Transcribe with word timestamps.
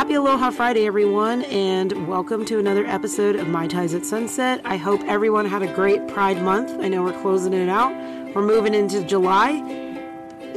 Happy 0.00 0.14
Aloha 0.14 0.48
Friday, 0.50 0.86
everyone, 0.86 1.42
and 1.42 2.08
welcome 2.08 2.46
to 2.46 2.58
another 2.58 2.86
episode 2.86 3.36
of 3.36 3.48
My 3.48 3.66
Ties 3.66 3.92
at 3.92 4.06
Sunset. 4.06 4.62
I 4.64 4.78
hope 4.78 5.02
everyone 5.02 5.44
had 5.44 5.62
a 5.62 5.70
great 5.74 6.08
Pride 6.08 6.42
Month. 6.42 6.82
I 6.82 6.88
know 6.88 7.02
we're 7.02 7.20
closing 7.20 7.52
it 7.52 7.68
out. 7.68 7.92
We're 8.34 8.40
moving 8.40 8.72
into 8.72 9.04
July. 9.04 9.60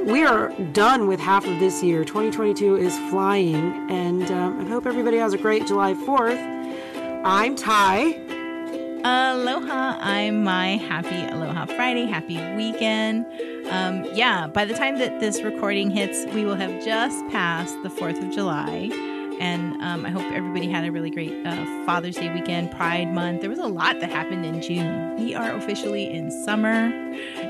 We 0.06 0.24
are 0.24 0.54
done 0.71 1.08
with 1.08 1.20
half 1.20 1.46
of 1.46 1.60
this 1.60 1.84
year. 1.84 2.06
2022 2.06 2.78
is 2.78 2.98
flying, 3.10 3.92
and 3.92 4.32
um, 4.32 4.62
I 4.62 4.70
hope 4.70 4.86
everybody 4.86 5.18
has 5.18 5.34
a 5.34 5.38
great 5.38 5.68
July 5.68 5.94
4th. 5.94 7.21
I'm 7.25 7.57
Ty. 7.57 8.14
Aloha. 9.04 9.98
I'm 10.00 10.46
my 10.46 10.78
happy 10.78 11.21
Aloha 11.25 11.66
Friday. 11.66 12.05
Happy 12.05 12.38
weekend. 12.55 13.25
Um, 13.70 14.05
yeah, 14.14 14.48
by 14.48 14.64
the 14.64 14.73
time 14.73 15.00
that 15.00 15.20
this 15.20 15.41
recording 15.41 15.91
hits, 15.91 16.34
we 16.34 16.46
will 16.46 16.55
have 16.55 16.82
just 16.86 17.28
passed 17.28 17.75
the 17.84 17.89
4th 17.89 18.25
of 18.25 18.34
July. 18.34 19.12
And 19.39 19.81
um, 19.81 20.05
I 20.05 20.09
hope 20.09 20.23
everybody 20.31 20.70
had 20.70 20.86
a 20.86 20.91
really 20.91 21.10
great 21.10 21.46
uh, 21.46 21.86
Father's 21.86 22.15
Day 22.15 22.33
weekend, 22.33 22.71
Pride 22.71 23.14
Month. 23.14 23.41
There 23.41 23.50
was 23.50 23.60
a 23.60 23.68
lot 23.68 24.00
that 24.00 24.10
happened 24.10 24.46
in 24.46 24.61
June. 24.61 25.15
We 25.18 25.36
are 25.36 25.55
officially 25.55 26.11
in 26.11 26.32
summer 26.46 26.91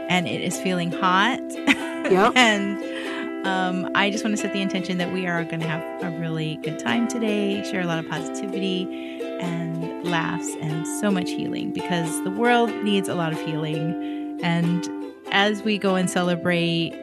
and 0.09 0.27
it 0.27 0.41
is 0.41 0.59
feeling 0.59 0.91
hot. 0.91 1.41
Yep. 1.51 2.33
and 2.35 3.45
um, 3.45 3.91
I 3.95 4.09
just 4.09 4.23
want 4.23 4.35
to 4.35 4.41
set 4.41 4.53
the 4.53 4.61
intention 4.61 4.97
that 4.97 5.11
we 5.11 5.27
are 5.27 5.43
going 5.43 5.59
to 5.59 5.67
have 5.67 6.03
a 6.03 6.17
really 6.19 6.57
good 6.57 6.79
time 6.79 7.07
today, 7.07 7.63
share 7.69 7.81
a 7.81 7.85
lot 7.85 7.99
of 7.99 8.09
positivity 8.09 9.21
and 9.39 10.03
laughs 10.05 10.55
and 10.61 10.87
so 11.01 11.11
much 11.11 11.29
healing 11.29 11.73
because 11.73 12.23
the 12.23 12.31
world 12.31 12.73
needs 12.83 13.09
a 13.09 13.15
lot 13.15 13.33
of 13.33 13.41
healing. 13.45 14.39
And 14.41 14.87
as 15.31 15.61
we 15.63 15.77
go 15.77 15.95
and 15.95 16.09
celebrate 16.09 16.93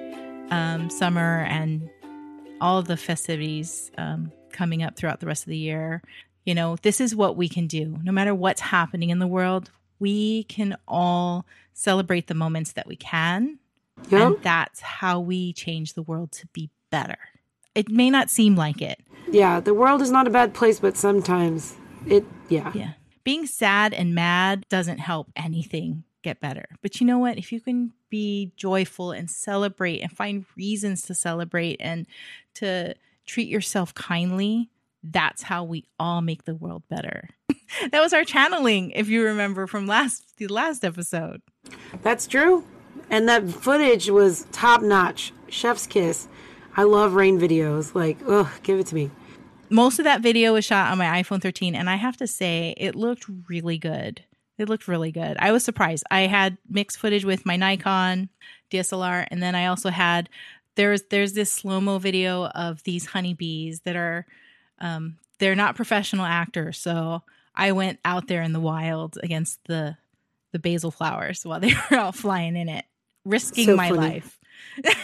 um, 0.50 0.90
summer 0.90 1.44
and 1.48 1.88
all 2.60 2.82
the 2.82 2.96
festivities 2.96 3.90
um, 3.98 4.32
coming 4.52 4.82
up 4.82 4.96
throughout 4.96 5.20
the 5.20 5.26
rest 5.26 5.44
of 5.44 5.50
the 5.50 5.56
year, 5.56 6.02
you 6.44 6.54
know, 6.54 6.76
this 6.82 7.00
is 7.00 7.14
what 7.14 7.36
we 7.36 7.48
can 7.48 7.66
do. 7.66 7.98
No 8.02 8.12
matter 8.12 8.34
what's 8.34 8.60
happening 8.60 9.10
in 9.10 9.18
the 9.18 9.26
world, 9.26 9.70
we 9.98 10.44
can 10.44 10.76
all 10.88 11.46
celebrate 11.74 12.26
the 12.26 12.34
moments 12.34 12.72
that 12.72 12.86
we 12.86 12.96
can. 12.96 13.58
Yep. 14.08 14.20
And 14.20 14.42
that's 14.42 14.80
how 14.80 15.20
we 15.20 15.52
change 15.52 15.92
the 15.92 16.02
world 16.02 16.32
to 16.32 16.46
be 16.48 16.70
better. 16.90 17.18
It 17.74 17.88
may 17.88 18.10
not 18.10 18.30
seem 18.30 18.56
like 18.56 18.82
it. 18.82 19.00
Yeah, 19.30 19.60
the 19.60 19.74
world 19.74 20.02
is 20.02 20.10
not 20.10 20.26
a 20.26 20.30
bad 20.30 20.54
place, 20.54 20.80
but 20.80 20.96
sometimes 20.96 21.76
it, 22.06 22.24
yeah. 22.48 22.72
Yeah. 22.74 22.92
Being 23.22 23.46
sad 23.46 23.92
and 23.92 24.14
mad 24.14 24.66
doesn't 24.68 24.98
help 24.98 25.30
anything 25.36 26.04
get 26.22 26.40
better. 26.40 26.66
But 26.82 27.00
you 27.00 27.06
know 27.06 27.18
what? 27.18 27.38
If 27.38 27.52
you 27.52 27.60
can 27.60 27.92
be 28.08 28.52
joyful 28.56 29.12
and 29.12 29.30
celebrate 29.30 30.00
and 30.00 30.10
find 30.10 30.46
reasons 30.56 31.02
to 31.02 31.14
celebrate 31.14 31.76
and 31.80 32.06
to 32.54 32.94
treat 33.30 33.48
yourself 33.48 33.94
kindly, 33.94 34.70
that's 35.02 35.42
how 35.42 35.62
we 35.62 35.86
all 35.98 36.20
make 36.20 36.44
the 36.44 36.54
world 36.54 36.82
better. 36.90 37.28
that 37.92 38.00
was 38.00 38.12
our 38.12 38.24
channeling, 38.24 38.90
if 38.90 39.08
you 39.08 39.24
remember 39.24 39.66
from 39.66 39.86
last 39.86 40.36
the 40.36 40.48
last 40.48 40.84
episode. 40.84 41.40
That's 42.02 42.26
true. 42.26 42.64
And 43.08 43.28
that 43.28 43.48
footage 43.48 44.10
was 44.10 44.46
top 44.50 44.82
notch. 44.82 45.32
Chef's 45.48 45.86
kiss. 45.86 46.26
I 46.76 46.82
love 46.82 47.14
rain 47.14 47.38
videos. 47.38 47.94
Like, 47.94 48.18
ugh, 48.26 48.48
give 48.62 48.78
it 48.80 48.86
to 48.88 48.94
me. 48.94 49.10
Most 49.68 50.00
of 50.00 50.04
that 50.04 50.20
video 50.20 50.54
was 50.54 50.64
shot 50.64 50.90
on 50.90 50.98
my 50.98 51.22
iPhone 51.22 51.40
13, 51.40 51.76
and 51.76 51.88
I 51.88 51.96
have 51.96 52.16
to 52.16 52.26
say, 52.26 52.74
it 52.76 52.96
looked 52.96 53.26
really 53.48 53.78
good. 53.78 54.24
It 54.58 54.68
looked 54.68 54.88
really 54.88 55.12
good. 55.12 55.36
I 55.38 55.52
was 55.52 55.64
surprised. 55.64 56.04
I 56.10 56.22
had 56.22 56.58
mixed 56.68 56.98
footage 56.98 57.24
with 57.24 57.46
my 57.46 57.56
Nikon 57.56 58.28
DSLR, 58.70 59.26
and 59.30 59.40
then 59.40 59.54
I 59.54 59.66
also 59.66 59.90
had 59.90 60.28
there's 60.80 61.02
there's 61.10 61.34
this 61.34 61.52
slow 61.52 61.78
mo 61.78 61.98
video 61.98 62.46
of 62.46 62.82
these 62.84 63.04
honeybees 63.04 63.80
that 63.80 63.96
are 63.96 64.24
um, 64.78 65.18
they're 65.38 65.54
not 65.54 65.76
professional 65.76 66.24
actors, 66.24 66.78
so 66.78 67.22
I 67.54 67.72
went 67.72 67.98
out 68.02 68.28
there 68.28 68.40
in 68.40 68.54
the 68.54 68.60
wild 68.60 69.18
against 69.22 69.60
the 69.66 69.98
the 70.52 70.58
basil 70.58 70.90
flowers 70.90 71.44
while 71.44 71.60
they 71.60 71.74
were 71.90 71.98
all 71.98 72.12
flying 72.12 72.56
in 72.56 72.70
it, 72.70 72.86
risking 73.26 73.66
So 73.66 73.76
my 73.76 73.90
funny. 73.90 73.98
life. 74.00 74.38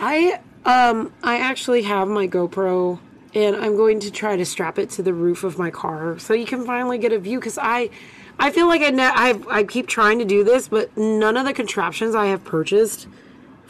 I 0.00 0.40
um 0.64 1.12
I 1.22 1.36
actually 1.36 1.82
have 1.82 2.08
my 2.08 2.26
GoPro 2.26 2.98
and 3.34 3.56
I'm 3.56 3.76
going 3.76 4.00
to 4.00 4.10
try 4.10 4.36
to 4.36 4.46
strap 4.46 4.78
it 4.78 4.88
to 4.90 5.02
the 5.02 5.12
roof 5.12 5.44
of 5.44 5.58
my 5.58 5.70
car 5.70 6.18
so 6.18 6.32
you 6.32 6.46
can 6.46 6.64
finally 6.64 6.96
get 6.96 7.12
a 7.12 7.18
view 7.18 7.38
because 7.38 7.58
I 7.58 7.90
I 8.38 8.50
feel 8.52 8.68
like 8.68 8.80
I 8.80 8.88
ne- 8.88 9.02
I 9.04 9.38
I 9.50 9.64
keep 9.64 9.86
trying 9.86 10.18
to 10.20 10.24
do 10.24 10.44
this 10.44 10.68
but 10.68 10.96
none 10.96 11.36
of 11.36 11.44
the 11.44 11.52
contraptions 11.52 12.14
I 12.14 12.26
have 12.28 12.42
purchased 12.42 13.06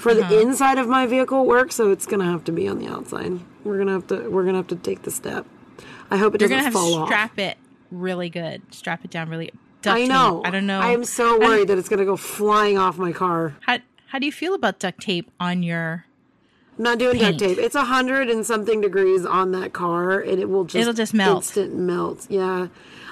for 0.00 0.10
Uh-huh. 0.12 0.28
the 0.28 0.40
inside 0.40 0.78
of 0.78 0.88
my 0.88 1.06
vehicle 1.06 1.44
work 1.46 1.72
so 1.72 1.90
it's 1.90 2.06
gonna 2.06 2.24
have 2.30 2.44
to 2.44 2.52
be 2.52 2.66
on 2.68 2.78
the 2.78 2.86
outside. 2.88 3.38
We're 3.64 3.78
gonna 3.78 3.92
have 3.92 4.06
to 4.08 4.28
we're 4.30 4.44
gonna 4.44 4.56
have 4.58 4.68
to 4.68 4.76
take 4.76 5.02
the 5.02 5.10
step. 5.10 5.46
I 6.10 6.16
hope 6.16 6.34
it 6.34 6.40
You're 6.40 6.48
doesn't 6.48 6.56
gonna 6.56 6.62
have 6.64 6.72
to 6.72 6.78
fall 6.78 6.94
off. 7.02 7.08
strap 7.08 7.38
it 7.38 7.56
really 7.90 8.30
good. 8.30 8.62
Strap 8.74 9.04
it 9.04 9.10
down 9.10 9.28
really. 9.28 9.50
duct 9.82 9.96
I 9.96 10.00
tape. 10.00 10.08
know. 10.08 10.42
I 10.44 10.50
don't 10.50 10.66
know. 10.66 10.80
I 10.80 10.88
am 10.90 11.04
so 11.04 11.38
worried 11.38 11.68
that 11.68 11.78
it's 11.78 11.88
gonna 11.88 12.04
go 12.04 12.16
flying 12.16 12.78
off 12.78 12.98
my 12.98 13.12
car. 13.12 13.56
How 13.66 13.78
how 14.08 14.18
do 14.18 14.26
you 14.26 14.32
feel 14.32 14.54
about 14.54 14.78
duct 14.80 15.00
tape 15.02 15.30
on 15.38 15.62
your? 15.62 16.04
I'm 16.78 16.84
not 16.84 16.98
doing 16.98 17.18
duct 17.18 17.38
tape. 17.38 17.58
It's 17.58 17.74
a 17.74 17.84
hundred 17.84 18.28
and 18.30 18.44
something 18.46 18.80
degrees 18.80 19.24
on 19.26 19.52
that 19.52 19.72
car, 19.72 20.18
and 20.18 20.40
it 20.40 20.48
will 20.48 20.64
just 20.64 20.80
It'll 20.80 20.92
just 20.94 21.12
melt. 21.14 21.38
Instant 21.44 21.76
melt. 21.76 22.26
Yeah. 22.30 22.68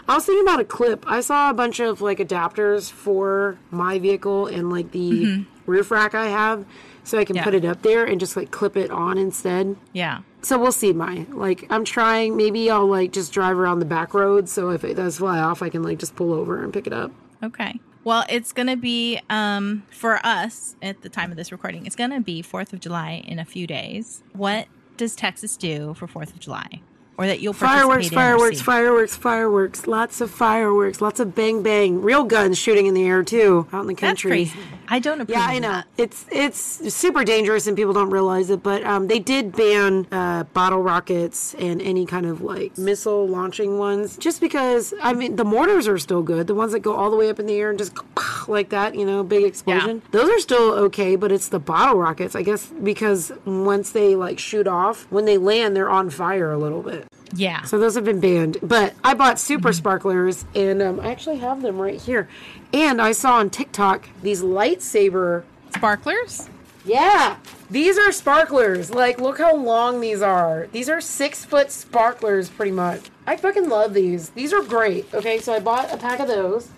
I 0.09 0.15
was 0.15 0.25
thinking 0.25 0.43
about 0.44 0.59
a 0.60 0.65
clip. 0.65 1.05
I 1.06 1.20
saw 1.20 1.50
a 1.50 1.55
bunch 1.55 1.78
of 1.81 2.00
like 2.00 2.19
adapters 2.19 2.91
for 2.91 3.59
my 3.70 3.99
vehicle 3.99 4.47
and 4.47 4.70
like 4.70 4.91
the 4.93 5.44
roof 5.69 5.91
rack 5.91 6.15
I 6.15 6.27
have, 6.27 6.67
so 7.05 7.19
I 7.19 7.25
can. 7.25 7.37
Yeah. 7.37 7.45
put 7.45 7.55
it 7.55 7.65
up 7.65 7.83
there 7.83 8.05
and 8.05 8.19
just 8.19 8.37
like 8.37 8.51
clip 8.51 8.77
it 8.77 8.91
on 8.91 9.17
instead. 9.19 9.77
Yeah. 9.93 10.23
So 10.43 10.59
we'll 10.59 10.73
see. 10.73 10.93
My 10.93 11.27
like, 11.31 11.67
I'm 11.71 11.84
trying. 11.84 12.37
Maybe 12.37 12.71
I'll 12.71 12.87
like 12.87 13.12
just 13.12 13.33
drive 13.33 13.56
around 13.59 13.79
the 13.79 13.84
back 13.87 14.15
road. 14.15 14.49
So 14.49 14.71
if 14.71 14.83
it 14.84 14.95
does 14.95 15.19
fly 15.19 15.39
off, 15.39 15.62
I 15.62 15.69
can 15.69 15.83
like 15.83 15.99
just 15.99 16.17
pull 16.17 16.33
over 16.33 16.62
and 16.62 16.73
pick 16.73 16.87
it 16.87 16.93
up. 16.93 17.12
Okay. 17.43 17.79
Well, 18.05 18.25
it's 18.29 18.53
going 18.53 18.69
to 18.69 18.77
be 18.77 19.21
um, 19.29 19.83
for 19.91 20.25
us 20.25 20.77
at 20.81 21.03
the 21.03 21.09
time 21.09 21.31
of 21.31 21.37
this 21.37 21.53
recording. 21.53 21.85
It's 21.85 21.97
going 21.97 22.11
to 22.11 22.21
be 22.21 22.41
Fourth 22.43 22.73
of 22.73 22.81
July 22.81 23.23
in 23.27 23.39
a 23.39 23.45
few 23.45 23.67
days. 23.67 24.23
What 24.33 24.67
does 24.97 25.15
Texas 25.15 25.56
do 25.56 25.93
for 25.95 26.06
Fourth 26.06 26.33
of 26.33 26.41
July, 26.41 26.81
or 27.19 27.27
that 27.27 27.41
you'll 27.41 27.53
Fireworks, 27.53 28.09
fireworks, 28.11 28.61
fireworks, 28.61 29.17
fireworks. 29.17 29.87
Lots 29.89 30.21
of 30.21 30.31
fireworks. 30.31 31.01
Lots 31.01 31.19
of 31.19 31.34
bang 31.34 31.62
bang. 31.65 32.01
Real 32.01 32.23
guns 32.23 32.56
shooting 32.56 32.87
in 32.87 32.95
the 32.95 33.05
air 33.05 33.25
too, 33.25 33.67
out 33.73 33.83
in 33.83 33.89
the 33.89 33.95
That's 33.95 34.23
country. 34.23 34.31
crazy. 34.47 34.59
I 34.91 35.01
don't 35.01 35.21
approve. 35.21 35.37
Yeah, 35.37 35.45
I 35.45 35.59
know. 35.59 35.69
that. 35.73 35.87
It's 35.99 36.25
it's 36.31 36.95
super 36.95 37.25
dangerous 37.25 37.67
and 37.67 37.77
people 37.77 37.93
don't 37.93 38.11
realize 38.11 38.49
it, 38.51 38.62
but 38.62 38.84
um, 38.84 39.09
they 39.09 39.19
did 39.19 39.53
ban 39.53 40.06
uh, 40.12 40.45
bottle 40.45 40.81
rockets 40.81 41.55
and 41.55 41.83
any 41.83 42.06
kind 42.06 42.25
of 42.25 42.41
like 42.41 42.79
missile 42.79 43.27
launching 43.27 43.79
ones 43.79 44.17
just 44.17 44.41
because 44.41 44.95
I 45.03 45.12
mean 45.12 45.35
the 45.37 45.45
mortars 45.45 45.89
are 45.89 45.99
still 45.99 46.23
good. 46.23 46.47
The 46.47 46.55
ones 46.55 46.71
that 46.73 46.81
go 46.81 46.95
all 46.95 47.11
the 47.11 47.17
way 47.17 47.29
up 47.29 47.41
in 47.41 47.47
the 47.47 47.55
air 47.56 47.69
and 47.71 47.79
just 47.79 47.95
like 48.49 48.69
that, 48.71 48.95
you 48.95 49.05
know, 49.05 49.25
big 49.25 49.45
explosion. 49.45 50.03
Yeah. 50.05 50.21
Those 50.21 50.31
are 50.31 50.39
still 50.39 50.73
okay, 50.75 51.17
but 51.17 51.33
it's 51.33 51.49
the 51.49 51.59
bottle 51.59 51.97
rockets, 51.99 52.37
I 52.37 52.43
guess, 52.43 52.73
because 52.83 53.33
once 53.45 53.91
they 53.91 54.15
like 54.15 54.39
shoot 54.39 54.69
off, 54.69 55.06
when 55.11 55.25
they 55.25 55.37
land, 55.37 55.75
they're 55.77 55.91
on 55.91 56.11
fire 56.11 56.53
a 56.53 56.59
little 56.59 56.83
bit. 56.83 57.07
Yeah. 57.34 57.62
So 57.62 57.78
those 57.78 57.94
have 57.94 58.05
been 58.05 58.21
banned. 58.21 58.56
But 58.62 58.94
I 59.05 59.15
bought 59.15 59.39
super 59.39 59.69
Mm-hmm. 59.69 59.77
sparklers, 59.77 60.44
and 60.55 60.81
um, 60.83 61.00
I 61.00 61.11
actually 61.11 61.39
have 61.39 61.62
them 61.62 61.78
right 61.78 62.00
here. 62.00 62.28
And 62.72 63.00
I 63.00 63.12
saw 63.12 63.34
on 63.37 63.50
TikTok 63.50 64.09
these 64.22 64.43
lightsaber. 64.43 65.44
Sparklers. 65.75 66.49
Yeah, 66.84 67.37
these 67.71 67.99
are 67.99 68.11
sparklers. 68.12 68.91
Like, 68.91 69.21
look 69.21 69.37
how 69.38 69.55
long 69.55 70.00
these 70.00 70.22
are. 70.22 70.69
These 70.72 70.88
are 70.88 71.00
six 71.03 71.44
foot 71.44 71.71
sparklers, 71.71 72.49
pretty 72.49 72.72
much. 72.72 73.11
I 73.27 73.37
fucking 73.37 73.69
love 73.69 73.93
these. 73.93 74.31
These 74.31 74.55
are 74.55 74.62
great. 74.62 75.12
Okay, 75.12 75.38
so 75.38 75.53
I 75.53 75.61
bought 75.61 75.93
a 75.93 75.99
pack 75.99 76.21
of 76.21 76.28
those, 76.28 76.69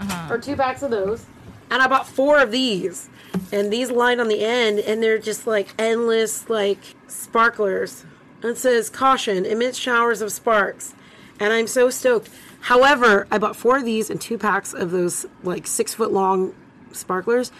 Uh-huh. 0.00 0.34
or 0.34 0.38
two 0.38 0.54
packs 0.54 0.82
of 0.82 0.90
those, 0.90 1.24
and 1.70 1.80
I 1.82 1.86
bought 1.88 2.06
four 2.06 2.38
of 2.40 2.50
these. 2.50 3.08
And 3.50 3.72
these 3.72 3.90
line 3.90 4.20
on 4.20 4.28
the 4.28 4.44
end, 4.44 4.80
and 4.80 5.02
they're 5.02 5.18
just 5.18 5.46
like 5.46 5.68
endless, 5.78 6.50
like 6.50 6.94
sparklers. 7.06 8.04
And 8.42 8.52
it 8.52 8.58
says, 8.58 8.90
caution, 8.90 9.44
emits 9.44 9.78
showers 9.78 10.22
of 10.22 10.32
sparks. 10.32 10.94
And 11.40 11.52
I'm 11.52 11.66
so 11.66 11.90
stoked. 11.90 12.30
However, 12.62 13.26
I 13.30 13.38
bought 13.38 13.56
four 13.56 13.78
of 13.78 13.84
these 13.84 14.10
and 14.10 14.20
two 14.20 14.38
packs 14.38 14.74
of 14.74 14.90
those 14.90 15.26
like 15.42 15.66
six 15.66 15.94
foot 15.94 16.12
long 16.12 16.54
sparklers. 16.92 17.52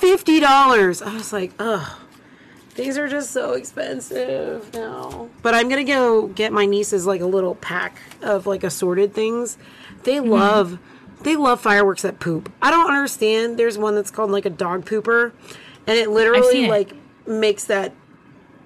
$50. 0.00 1.06
I 1.06 1.14
was 1.14 1.32
like, 1.32 1.52
ugh. 1.58 1.98
These 2.74 2.96
are 2.96 3.08
just 3.08 3.32
so 3.32 3.54
expensive 3.54 4.72
now. 4.72 5.28
But 5.42 5.54
I'm 5.54 5.68
gonna 5.68 5.82
go 5.82 6.28
get 6.28 6.52
my 6.52 6.64
nieces 6.64 7.06
like 7.06 7.20
a 7.20 7.26
little 7.26 7.56
pack 7.56 7.98
of 8.22 8.46
like 8.46 8.62
assorted 8.62 9.12
things. 9.12 9.58
They 10.04 10.18
mm-hmm. 10.18 10.30
love 10.30 10.78
they 11.22 11.34
love 11.34 11.60
fireworks 11.60 12.02
that 12.02 12.20
poop. 12.20 12.52
I 12.62 12.70
don't 12.70 12.88
understand. 12.88 13.58
There's 13.58 13.76
one 13.76 13.96
that's 13.96 14.12
called 14.12 14.30
like 14.30 14.46
a 14.46 14.50
dog 14.50 14.84
pooper. 14.84 15.32
And 15.88 15.98
it 15.98 16.10
literally 16.10 16.66
it. 16.66 16.70
like 16.70 16.92
makes 17.26 17.64
that 17.64 17.92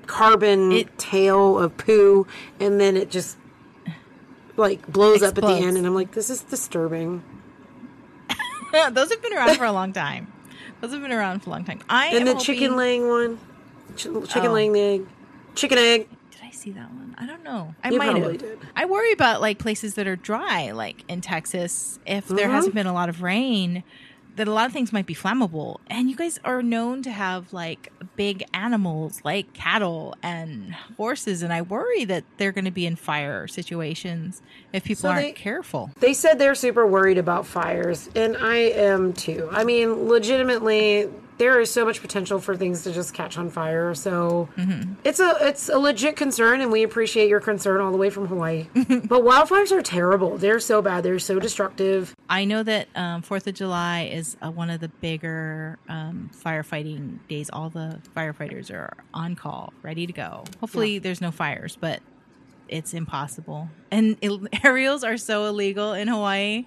carbon 0.06 0.72
It- 0.72 0.98
tail 0.98 1.58
of 1.58 1.76
poo 1.76 2.26
and 2.60 2.80
then 2.80 2.96
it 2.96 3.10
just 3.10 3.36
like 4.56 4.86
blows 4.86 5.22
up 5.22 5.36
at 5.38 5.44
the 5.44 5.54
end 5.54 5.76
and 5.76 5.86
I'm 5.86 5.94
like, 5.94 6.12
this 6.12 6.28
is 6.30 6.42
disturbing. 6.42 7.22
Those 8.92 9.10
have 9.10 9.22
been 9.22 9.34
around 9.34 9.56
for 9.56 9.64
a 9.64 9.72
long 9.72 9.92
time. 9.92 10.32
Those 10.80 10.92
have 10.92 11.02
been 11.02 11.12
around 11.12 11.40
for 11.42 11.50
a 11.50 11.52
long 11.52 11.64
time. 11.64 11.80
I 11.88 12.06
And 12.08 12.26
the 12.26 12.34
chicken 12.34 12.76
laying 12.76 13.08
one. 13.08 13.38
Ch- 13.96 14.04
chicken 14.04 14.46
Oh. 14.46 14.52
laying 14.52 14.72
the 14.72 14.80
egg. 14.80 15.06
Chicken 15.54 15.78
egg. 15.78 16.08
Did 16.30 16.40
I 16.42 16.50
see 16.50 16.70
that 16.72 16.90
one? 16.92 17.14
I 17.18 17.26
don't 17.26 17.44
know. 17.44 17.74
I 17.84 17.90
You 17.90 17.98
might 17.98 18.16
have. 18.16 18.38
did. 18.38 18.58
I 18.74 18.86
worry 18.86 19.12
about 19.12 19.40
like 19.40 19.58
places 19.58 19.94
that 19.94 20.06
are 20.06 20.16
dry, 20.16 20.70
like 20.72 21.04
in 21.08 21.20
Texas. 21.20 21.98
If 22.06 22.26
there 22.28 22.48
Mhm. 22.48 22.52
hasn't 22.52 22.74
been 22.74 22.86
a 22.86 22.92
lot 22.94 23.08
of 23.08 23.22
rain, 23.22 23.84
that 24.36 24.48
a 24.48 24.52
lot 24.52 24.66
of 24.66 24.72
things 24.72 24.92
might 24.92 25.04
be 25.06 25.14
flammable. 25.14 25.76
And 25.88 26.08
you 26.08 26.16
guys 26.16 26.38
are 26.44 26.62
known 26.62 27.02
to 27.02 27.10
have 27.10 27.52
like 27.52 27.92
big 28.16 28.44
animals, 28.54 29.20
like 29.24 29.52
cattle 29.52 30.14
and 30.22 30.74
horses, 30.96 31.42
and 31.42 31.52
I 31.52 31.62
worry 31.62 32.04
that 32.06 32.24
they're 32.38 32.52
going 32.52 32.64
to 32.64 32.70
be 32.70 32.86
in 32.86 32.96
fire 32.96 33.46
situations 33.46 34.40
if 34.72 34.84
people 34.84 35.02
So 35.02 35.08
aren't 35.10 35.22
they- 35.22 35.32
careful. 35.32 35.90
They 36.00 36.14
said 36.14 36.38
they're 36.38 36.54
super 36.54 36.86
worried 36.86 37.18
about 37.18 37.46
fires, 37.46 38.08
and 38.14 38.36
I 38.38 38.56
am 38.56 39.12
too. 39.12 39.48
I 39.52 39.64
mean, 39.64 40.08
legitimately, 40.08 41.08
there 41.42 41.60
is 41.60 41.72
so 41.72 41.84
much 41.84 42.00
potential 42.00 42.38
for 42.38 42.56
things 42.56 42.84
to 42.84 42.92
just 42.92 43.14
catch 43.14 43.36
on 43.36 43.50
fire. 43.50 43.94
So 43.94 44.48
it's 45.02 45.18
a 45.18 45.36
it's 45.40 45.68
a 45.68 45.76
legit 45.76 46.14
concern, 46.14 46.60
and 46.60 46.70
we 46.70 46.84
appreciate 46.84 47.28
your 47.28 47.40
concern 47.40 47.80
all 47.80 47.90
the 47.90 47.98
way 47.98 48.10
from 48.10 48.28
Hawaii. 48.28 48.68
but 48.74 49.24
wildfires 49.24 49.72
are 49.72 49.82
terrible. 49.82 50.38
They're 50.38 50.60
so 50.60 50.80
bad. 50.82 51.02
They're 51.02 51.18
so 51.18 51.40
destructive. 51.40 52.14
I 52.30 52.44
know 52.44 52.62
that 52.62 52.86
um, 52.94 53.22
Fourth 53.22 53.48
of 53.48 53.54
July 53.54 54.02
is 54.12 54.36
uh, 54.40 54.52
one 54.52 54.70
of 54.70 54.78
the 54.78 54.86
bigger 54.88 55.80
um, 55.88 56.30
firefighting 56.32 57.18
days. 57.26 57.50
All 57.52 57.70
the 57.70 58.00
firefighters 58.16 58.70
are 58.70 58.96
on 59.12 59.34
call, 59.34 59.72
ready 59.82 60.06
to 60.06 60.12
go. 60.12 60.44
Hopefully, 60.60 61.00
there's 61.00 61.20
no 61.20 61.32
fires, 61.32 61.76
but 61.80 62.00
it's 62.68 62.94
impossible. 62.94 63.68
And 63.90 64.16
aerials 64.64 65.02
are 65.02 65.16
so 65.16 65.46
illegal 65.46 65.92
in 65.92 66.06
Hawaii. 66.06 66.66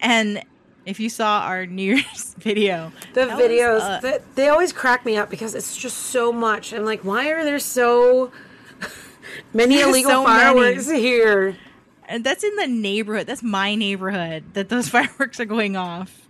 And 0.00 0.42
if 0.88 0.98
you 0.98 1.08
saw 1.08 1.40
our 1.40 1.66
New 1.66 1.96
Year's 1.96 2.34
video, 2.38 2.92
The 3.14 3.26
that 3.26 3.36
was, 3.36 3.44
videos 3.46 4.04
uh, 4.04 4.18
they 4.34 4.48
always 4.48 4.72
crack 4.72 5.04
me 5.04 5.16
up 5.16 5.28
because 5.30 5.54
it's 5.54 5.76
just 5.76 5.96
so 5.98 6.32
much. 6.32 6.72
I'm 6.72 6.84
like, 6.84 7.04
why 7.04 7.28
are 7.30 7.44
there 7.44 7.58
so 7.58 8.32
many 9.54 9.76
There's 9.78 9.88
illegal 9.88 10.10
so 10.10 10.24
fireworks 10.24 10.90
here? 10.90 11.56
and 12.08 12.24
that's 12.24 12.42
in 12.42 12.56
the 12.56 12.66
neighborhood. 12.66 13.26
That's 13.26 13.42
my 13.42 13.74
neighborhood 13.74 14.44
that 14.54 14.68
those 14.70 14.88
fireworks 14.88 15.38
are 15.40 15.44
going 15.44 15.76
off. 15.76 16.26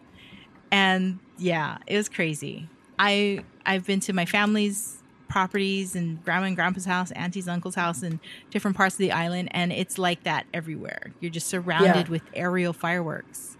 And 0.70 1.20
yeah, 1.38 1.78
it 1.86 1.96
was 1.96 2.08
crazy. 2.08 2.68
I 2.98 3.44
I've 3.64 3.86
been 3.86 4.00
to 4.00 4.12
my 4.12 4.24
family's 4.24 4.96
properties 5.28 5.94
and 5.94 6.24
grandma 6.24 6.46
and 6.46 6.56
grandpa's 6.56 6.86
house, 6.86 7.10
auntie's 7.12 7.46
uncle's 7.48 7.74
house, 7.74 8.02
and 8.02 8.18
different 8.50 8.76
parts 8.78 8.94
of 8.94 8.98
the 8.98 9.12
island, 9.12 9.50
and 9.52 9.72
it's 9.72 9.98
like 9.98 10.22
that 10.24 10.46
everywhere. 10.54 11.12
You're 11.20 11.30
just 11.30 11.48
surrounded 11.48 12.06
Yeah. 12.06 12.10
with 12.10 12.22
aerial 12.32 12.72
fireworks, 12.72 13.57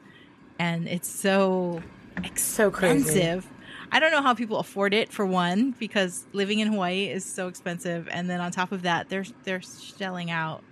and 0.59 0.89
it's 0.89 1.09
so 1.09 1.83
So 2.35 2.71
crazy. 2.71 2.99
expensive. 3.21 3.49
I 3.91 4.01
don't 4.01 4.11
know 4.11 4.23
how 4.23 4.35
people 4.35 4.59
afford 4.59 4.93
it 4.93 5.11
for 5.13 5.25
one, 5.25 5.75
because 5.79 6.27
living 6.33 6.59
in 6.59 6.69
Hawaii 6.69 7.05
is 7.09 7.25
so 7.25 7.49
expensive, 7.49 8.09
and 8.11 8.29
then 8.29 8.41
on 8.41 8.51
top 8.53 8.73
of 8.73 8.83
that, 8.83 9.09
they're 9.09 9.25
they're 9.45 9.63
shelling 9.63 10.31
out 10.31 10.63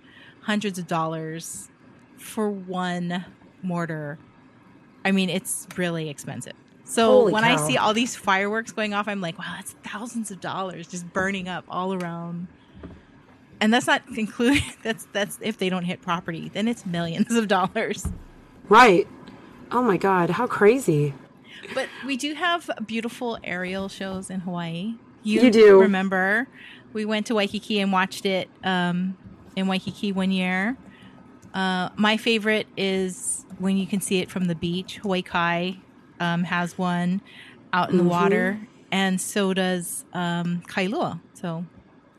hundreds 0.41 0.77
of 0.77 0.87
dollars 0.87 1.69
for 2.17 2.49
one 2.49 3.25
mortar. 3.63 4.19
I 5.03 5.11
mean, 5.11 5.29
it's 5.29 5.67
really 5.77 6.09
expensive. 6.09 6.53
So 6.83 7.05
Holy 7.07 7.33
when 7.33 7.43
I 7.43 7.55
see 7.57 7.77
all 7.77 7.93
these 7.93 8.15
fireworks 8.15 8.71
going 8.71 8.93
off, 8.93 9.07
I'm 9.07 9.19
like, 9.19 9.37
wow, 9.37 9.53
that's 9.55 9.75
thousands 9.83 10.31
of 10.31 10.39
dollars 10.39 10.87
just 10.87 11.11
burning 11.11 11.47
up 11.49 11.65
all 11.67 11.93
around. 11.93 12.47
And 13.59 13.73
that's 13.73 13.87
not 13.87 14.03
included. 14.17 14.63
That's 14.83 15.07
that's 15.11 15.37
if 15.41 15.57
they 15.57 15.69
don't 15.69 15.83
hit 15.83 16.01
property, 16.01 16.49
then 16.53 16.67
it's 16.67 16.85
millions 16.85 17.31
of 17.35 17.47
dollars. 17.47 18.07
Right. 18.69 19.07
Oh 19.71 19.81
my 19.81 19.97
god, 19.97 20.29
how 20.31 20.47
crazy. 20.47 21.13
But 21.73 21.87
we 22.05 22.17
do 22.17 22.33
have 22.33 22.69
beautiful 22.85 23.37
aerial 23.43 23.89
shows 23.89 24.29
in 24.29 24.39
Hawaii. 24.41 24.93
You, 25.23 25.41
You 25.41 25.51
do. 25.51 25.81
remember? 25.81 26.47
We 26.93 27.05
went 27.05 27.25
to 27.27 27.35
Waikiki 27.35 27.79
and 27.79 27.91
watched 27.91 28.25
it 28.25 28.49
um, 28.63 29.17
in 29.55 29.67
Waikiki 29.67 30.11
one 30.11 30.31
year. 30.31 30.77
Uh, 31.53 31.89
my 31.97 32.17
favorite 32.17 32.67
is 32.77 33.45
when 33.59 33.77
you 33.77 33.87
can 33.87 33.99
see 33.99 34.19
it 34.19 34.29
from 34.31 34.45
the 34.45 34.55
beach. 34.55 34.97
Hawaii 34.97 35.21
Kai 35.21 35.77
um, 36.19 36.43
has 36.43 36.77
one 36.77 37.21
out 37.73 37.89
in 37.89 37.97
the 37.97 38.03
water, 38.03 38.59
and 38.91 39.19
so 39.19 39.53
does 39.53 40.05
um, 40.13 40.61
Kailua. 40.67 41.19
So 41.33 41.65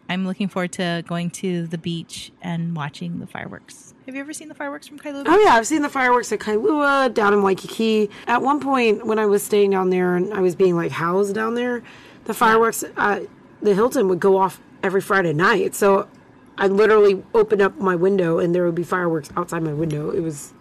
I'm 0.08 0.26
looking 0.26 0.48
forward 0.48 0.72
to 0.72 1.04
going 1.06 1.30
to 1.30 1.66
the 1.66 1.78
beach 1.78 2.32
and 2.40 2.74
watching 2.74 3.20
the 3.20 3.26
fireworks. 3.26 3.94
Have 4.06 4.14
you 4.14 4.20
ever 4.22 4.32
seen 4.32 4.48
the 4.48 4.54
fireworks 4.54 4.86
from 4.86 4.98
Kailua? 4.98 5.24
Oh 5.26 5.38
yeah, 5.38 5.50
I've 5.54 5.66
seen 5.66 5.82
the 5.82 5.88
fireworks 5.90 6.32
at 6.32 6.38
Kailua, 6.38 7.12
down 7.12 7.34
in 7.34 7.42
Waikiki. 7.42 8.08
At 8.26 8.40
one 8.40 8.58
point, 8.60 9.04
when 9.06 9.18
I 9.18 9.26
was 9.26 9.42
staying 9.42 9.70
down 9.72 9.90
there 9.90 10.16
and 10.16 10.32
I 10.32 10.40
was 10.40 10.54
being 10.54 10.76
like 10.76 10.90
housed 10.92 11.34
down 11.34 11.54
there, 11.54 11.82
the 12.24 12.32
fireworks 12.32 12.84
at 12.96 13.22
the 13.60 13.74
Hilton 13.74 14.08
would 14.08 14.20
go 14.20 14.38
off 14.38 14.60
every 14.82 15.00
Friday 15.02 15.32
night. 15.34 15.74
So 15.74 16.08
I 16.56 16.68
literally 16.68 17.22
opened 17.34 17.60
up 17.60 17.78
my 17.78 17.94
window 17.94 18.38
and 18.38 18.54
there 18.54 18.64
would 18.64 18.74
be 18.74 18.84
fireworks 18.84 19.28
outside 19.36 19.62
my 19.62 19.74
window. 19.74 20.10
It 20.10 20.20
was 20.20 20.54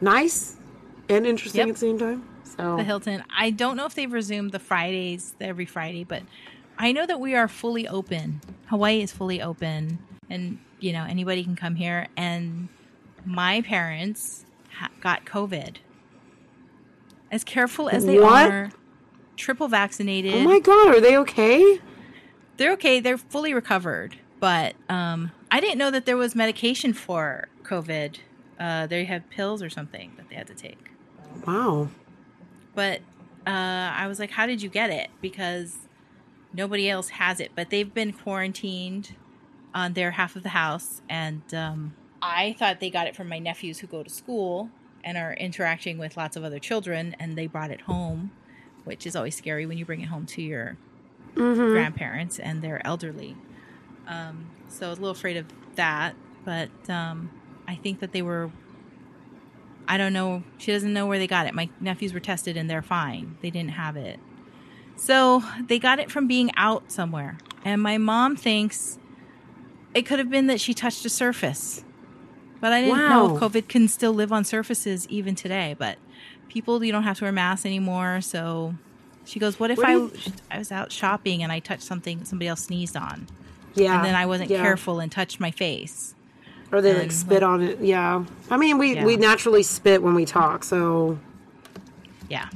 nice 0.00 0.56
and 1.08 1.26
interesting 1.26 1.60
Yep. 1.60 1.68
at 1.68 1.74
the 1.74 1.80
same 1.80 1.98
time. 1.98 2.24
So 2.44 2.76
the 2.76 2.84
Hilton. 2.84 3.24
I 3.36 3.50
don't 3.50 3.76
know 3.76 3.86
if 3.86 3.94
they've 3.94 4.12
resumed 4.12 4.52
the 4.52 4.58
Fridays 4.58 5.34
every 5.40 5.66
Friday, 5.66 6.04
but 6.04 6.22
I 6.78 6.92
know 6.92 7.06
that 7.06 7.20
we 7.20 7.34
are 7.34 7.48
fully 7.48 7.86
open. 7.88 8.40
Hawaii 8.66 9.00
is 9.02 9.12
fully 9.12 9.40
open, 9.40 9.98
and 10.28 10.58
you 10.80 10.92
know 10.92 11.04
anybody 11.04 11.42
can 11.44 11.56
come 11.56 11.74
here. 11.76 12.08
And 12.16 12.68
my 13.24 13.62
parents 13.62 14.44
ha- 14.78 14.90
got 15.00 15.24
COVID. 15.24 15.76
As 17.30 17.42
careful 17.44 17.88
as 17.88 18.06
they 18.06 18.18
What? 18.20 18.50
are, 18.50 18.70
triple 19.36 19.68
vaccinated. 19.68 20.34
oh 20.34 20.40
my 20.44 20.58
god, 20.60 20.88
are 20.94 21.00
they 21.00 21.16
okay? 21.18 21.80
they're 22.56 22.72
okay. 22.72 23.00
They're 23.00 23.18
fully 23.18 23.52
recovered, 23.52 24.16
but 24.40 24.74
um, 24.88 25.32
I 25.50 25.60
didn't 25.60 25.78
know 25.78 25.90
that 25.90 26.06
there 26.06 26.16
was 26.16 26.34
medication 26.34 26.92
for 26.92 27.48
COVID. 27.64 28.16
Uh, 28.58 28.86
they 28.86 29.04
had 29.04 29.28
pills 29.28 29.62
or 29.62 29.68
something 29.68 30.12
that 30.16 30.28
they 30.30 30.34
had 30.36 30.46
to 30.46 30.54
take. 30.54 30.90
Wow. 31.46 31.88
but 32.74 33.00
uh, 33.46 33.50
I 33.94 34.06
was 34.08 34.18
like, 34.18 34.30
"How 34.30 34.46
did 34.46 34.62
you 34.62 34.68
get 34.70 34.90
it?" 34.90 35.10
Because 35.20 35.76
nobody 36.56 36.88
else 36.88 37.10
has 37.10 37.38
it, 37.40 37.52
but 37.54 37.70
they've 37.70 37.92
been 37.92 38.12
quarantined 38.12 39.14
on 39.74 39.92
their 39.92 40.12
half 40.12 40.36
of 40.36 40.42
the 40.42 40.50
house, 40.50 41.02
and 41.08 41.42
um, 41.54 41.94
I 42.22 42.56
thought 42.58 42.80
they 42.80 42.90
got 42.90 43.06
it 43.06 43.14
from 43.14 43.28
my 43.28 43.38
nephews 43.38 43.78
who 43.80 43.86
go 43.86 44.02
to 44.02 44.10
school 44.10 44.70
and 45.04 45.16
are 45.18 45.34
interacting 45.34 45.98
with 45.98 46.16
lots 46.16 46.36
of 46.36 46.42
other 46.44 46.58
children, 46.58 47.14
and 47.20 47.36
they 47.36 47.46
brought 47.46 47.70
it 47.70 47.82
home, 47.82 48.30
which 48.84 49.06
is 49.06 49.14
always 49.14 49.36
scary 49.36 49.66
when 49.66 49.78
you 49.78 49.84
bring 49.84 50.00
it 50.00 50.06
home 50.06 50.26
to 50.26 50.42
your 50.42 50.76
grandparents 51.72 52.38
and 52.38 52.62
they're 52.62 52.84
elderly. 52.86 53.36
Um, 54.06 54.46
so 54.68 54.86
I 54.86 54.90
was 54.90 54.98
a 54.98 55.02
little 55.02 55.12
afraid 55.12 55.36
of 55.36 55.46
that, 55.74 56.14
but 56.44 56.70
um, 56.88 57.30
I 57.68 57.74
think 57.74 58.00
that 58.00 58.12
they 58.12 58.22
were 58.22 58.50
I 59.88 59.98
don't 59.98 60.12
know. 60.12 60.42
She 60.58 60.72
doesn't 60.72 60.92
know 60.92 61.06
where 61.06 61.18
they 61.18 61.26
got 61.28 61.46
it. 61.46 61.54
My 61.54 61.68
nephews 61.80 62.12
were 62.12 62.20
tested 62.20 62.56
and 62.56 62.68
they're 62.68 62.82
fine. 62.82 63.38
They 63.40 63.50
didn't 63.50 63.70
have 63.72 63.96
it. 63.96 64.18
So 64.96 65.42
they 65.66 65.78
got 65.78 65.98
it 65.98 66.10
from 66.10 66.26
being 66.26 66.50
out 66.56 66.90
somewhere. 66.90 67.38
And 67.64 67.82
my 67.82 67.98
mom 67.98 68.36
thinks 68.36 68.98
it 69.94 70.02
could 70.06 70.18
have 70.18 70.30
been 70.30 70.46
that 70.46 70.60
she 70.60 70.74
touched 70.74 71.04
a 71.04 71.08
surface. 71.08 71.84
But 72.60 72.72
I 72.72 72.80
didn't 72.82 72.98
know 73.10 73.36
if 73.36 73.42
COVID 73.42 73.68
can 73.68 73.86
still 73.88 74.12
live 74.12 74.32
on 74.32 74.44
surfaces 74.44 75.06
even 75.08 75.34
today. 75.34 75.76
But 75.78 75.98
people, 76.48 76.82
you 76.82 76.92
don't 76.92 77.02
have 77.02 77.18
to 77.18 77.24
wear 77.24 77.32
masks 77.32 77.66
anymore. 77.66 78.20
So 78.22 78.74
she 79.24 79.38
goes, 79.38 79.60
What 79.60 79.70
if 79.70 79.78
What 79.78 79.86
I, 79.86 79.92
you- 79.92 80.12
I 80.50 80.58
was 80.58 80.72
out 80.72 80.90
shopping 80.90 81.42
and 81.42 81.52
I 81.52 81.58
touched 81.58 81.82
something 81.82 82.24
somebody 82.24 82.48
else 82.48 82.64
sneezed 82.64 82.96
on? 82.96 83.26
Yeah. 83.74 83.96
And 83.96 84.04
then 84.04 84.14
I 84.14 84.26
wasn't 84.26 84.50
yeah. 84.50 84.62
careful 84.62 85.00
and 85.00 85.12
touched 85.12 85.38
my 85.38 85.50
face. 85.50 86.14
Or 86.72 86.80
they 86.80 86.94
like 86.94 87.02
and, 87.02 87.12
spit 87.12 87.42
on 87.42 87.62
it. 87.62 87.80
Yeah. 87.80 88.24
I 88.50 88.56
mean, 88.56 88.78
we 88.78 88.94
Yeah. 88.94 89.04
we 89.04 89.16
naturally 89.16 89.62
spit 89.62 90.02
when 90.02 90.14
we 90.14 90.24
talk, 90.24 90.64
so 90.64 91.18
Yeah. 92.28 92.48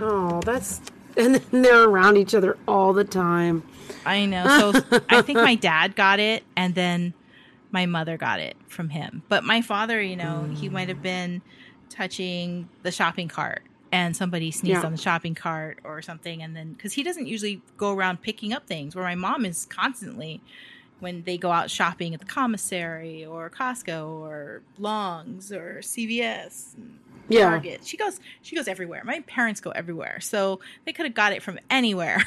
oh, 0.00 0.40
that's 0.42 0.80
and 1.16 1.36
then 1.36 1.62
they're 1.62 1.84
around 1.84 2.16
each 2.16 2.34
other 2.34 2.56
all 2.66 2.92
the 2.92 3.04
time. 3.04 3.62
I 4.04 4.26
know. 4.26 4.72
So 4.72 5.00
I 5.08 5.22
think 5.22 5.38
my 5.38 5.54
dad 5.54 5.96
got 5.96 6.20
it, 6.20 6.44
and 6.56 6.74
then 6.74 7.14
my 7.70 7.86
mother 7.86 8.16
got 8.16 8.40
it 8.40 8.56
from 8.68 8.90
him. 8.90 9.22
But 9.28 9.44
my 9.44 9.60
father, 9.62 10.00
you 10.00 10.16
know, 10.16 10.48
he 10.54 10.68
mm. 10.68 10.72
might 10.72 10.88
have 10.88 11.02
been 11.02 11.42
touching 11.88 12.68
the 12.82 12.90
shopping 12.92 13.28
cart, 13.28 13.62
and 13.92 14.16
somebody 14.16 14.50
sneezed 14.50 14.80
Yeah. 14.80 14.86
on 14.86 14.92
the 14.92 14.98
shopping 14.98 15.34
cart 15.34 15.78
or 15.84 16.02
something, 16.02 16.42
and 16.42 16.56
then 16.56 16.72
because 16.72 16.92
he 16.94 17.02
doesn't 17.02 17.26
usually 17.26 17.62
go 17.76 17.92
around 17.92 18.22
picking 18.22 18.52
up 18.52 18.66
things, 18.66 18.94
where 18.94 19.04
my 19.04 19.14
mom 19.14 19.44
is 19.44 19.66
constantly 19.66 20.40
when 20.98 21.22
they 21.24 21.36
go 21.36 21.50
out 21.50 21.70
shopping 21.70 22.14
at 22.14 22.20
the 22.20 22.26
commissary 22.26 23.24
or 23.24 23.50
Costco 23.50 24.08
or 24.20 24.62
Long's 24.78 25.52
or 25.52 25.80
CVS. 25.82 26.74
and 26.74 26.98
Yeah. 27.28 27.50
Target. 27.50 27.84
She 27.84 27.96
goes 27.96 28.20
she 28.42 28.56
goes 28.56 28.68
everywhere. 28.68 29.02
My 29.04 29.20
parents 29.20 29.60
go 29.60 29.70
everywhere. 29.70 30.20
So 30.20 30.60
they 30.84 30.92
could 30.92 31.06
have 31.06 31.14
got 31.14 31.32
it 31.32 31.42
from 31.42 31.58
anywhere. 31.70 32.22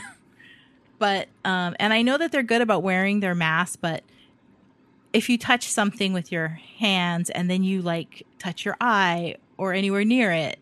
but 1.00 1.28
um 1.46 1.76
and 1.80 1.94
I 1.94 2.02
know 2.02 2.18
that 2.18 2.32
they're 2.32 2.44
good 2.44 2.62
about 2.62 2.84
wearing 2.84 3.20
their 3.20 3.36
mask, 3.36 3.80
but 3.82 4.04
if 5.14 5.30
you 5.30 5.38
touch 5.38 5.68
something 5.68 6.14
with 6.14 6.32
your 6.32 6.60
hands 6.78 7.30
and 7.30 7.50
then 7.50 7.64
you 7.64 7.82
like 7.82 8.26
touch 8.38 8.66
your 8.66 8.78
eye 8.80 9.36
or 9.58 9.74
anywhere 9.74 10.06
near 10.06 10.32
it 10.32 10.60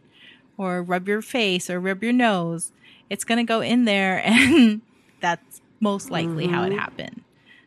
or 0.57 0.81
rub 0.81 1.07
your 1.07 1.21
face 1.21 1.69
or 1.69 1.79
rub 1.79 2.01
your 2.03 2.13
nose, 2.13 2.71
it's 3.09 3.23
going 3.23 3.37
to 3.37 3.43
go 3.43 3.61
in 3.61 3.85
there 3.85 4.21
and 4.25 4.81
that's 5.19 5.61
most 5.79 6.09
likely 6.09 6.47
how 6.47 6.63
it 6.63 6.73
happened. 6.73 7.23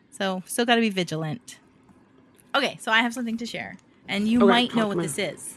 So 0.09 0.43
still 0.45 0.65
got 0.65 0.75
to 0.75 0.81
be 0.81 0.89
vigilant. 0.89 1.59
Okay, 2.53 2.77
so 2.81 2.91
I 2.91 2.99
have 3.01 3.13
something 3.13 3.37
to 3.37 3.45
share, 3.45 3.77
and 4.09 4.27
you 4.27 4.39
Okay, 4.39 4.47
might 4.47 4.75
know 4.75 4.87
what 4.87 4.97
this 4.99 5.17
is. 5.17 5.55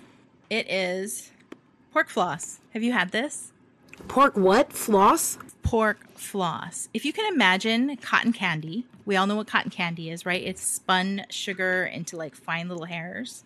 It 0.51 0.71
is 0.71 1.31
pork 1.93 2.09
floss. 2.09 2.61
Have 2.73 2.83
you 2.83 2.93
had 2.93 3.11
this? 3.13 3.53
Pork 4.09 4.37
what? 4.37 4.73
Floss? 4.73 5.39
pork 5.63 6.07
floss. 6.15 6.89
If 6.93 7.05
you 7.07 7.13
can 7.13 7.33
imagine 7.33 7.97
cotton 7.97 8.33
candy, 8.33 8.85
we 9.07 9.17
all 9.17 9.27
know 9.27 9.37
what 9.37 9.47
cotton 9.47 9.71
candy 9.71 10.11
is, 10.11 10.27
right? 10.27 10.43
It's 10.43 10.63
spun 10.63 11.25
sugar 11.31 11.85
into 11.85 12.17
like 12.17 12.35
fine 12.35 12.69
little 12.69 12.85
hairs. 12.85 13.45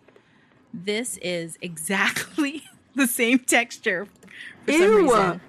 This 0.74 1.16
is 1.18 1.56
exactly 1.62 2.64
the 2.96 3.06
same 3.06 3.38
texture 3.38 4.08
for 4.66 4.72
some 4.72 4.80
Ew. 4.82 4.98
reason. 4.98 5.40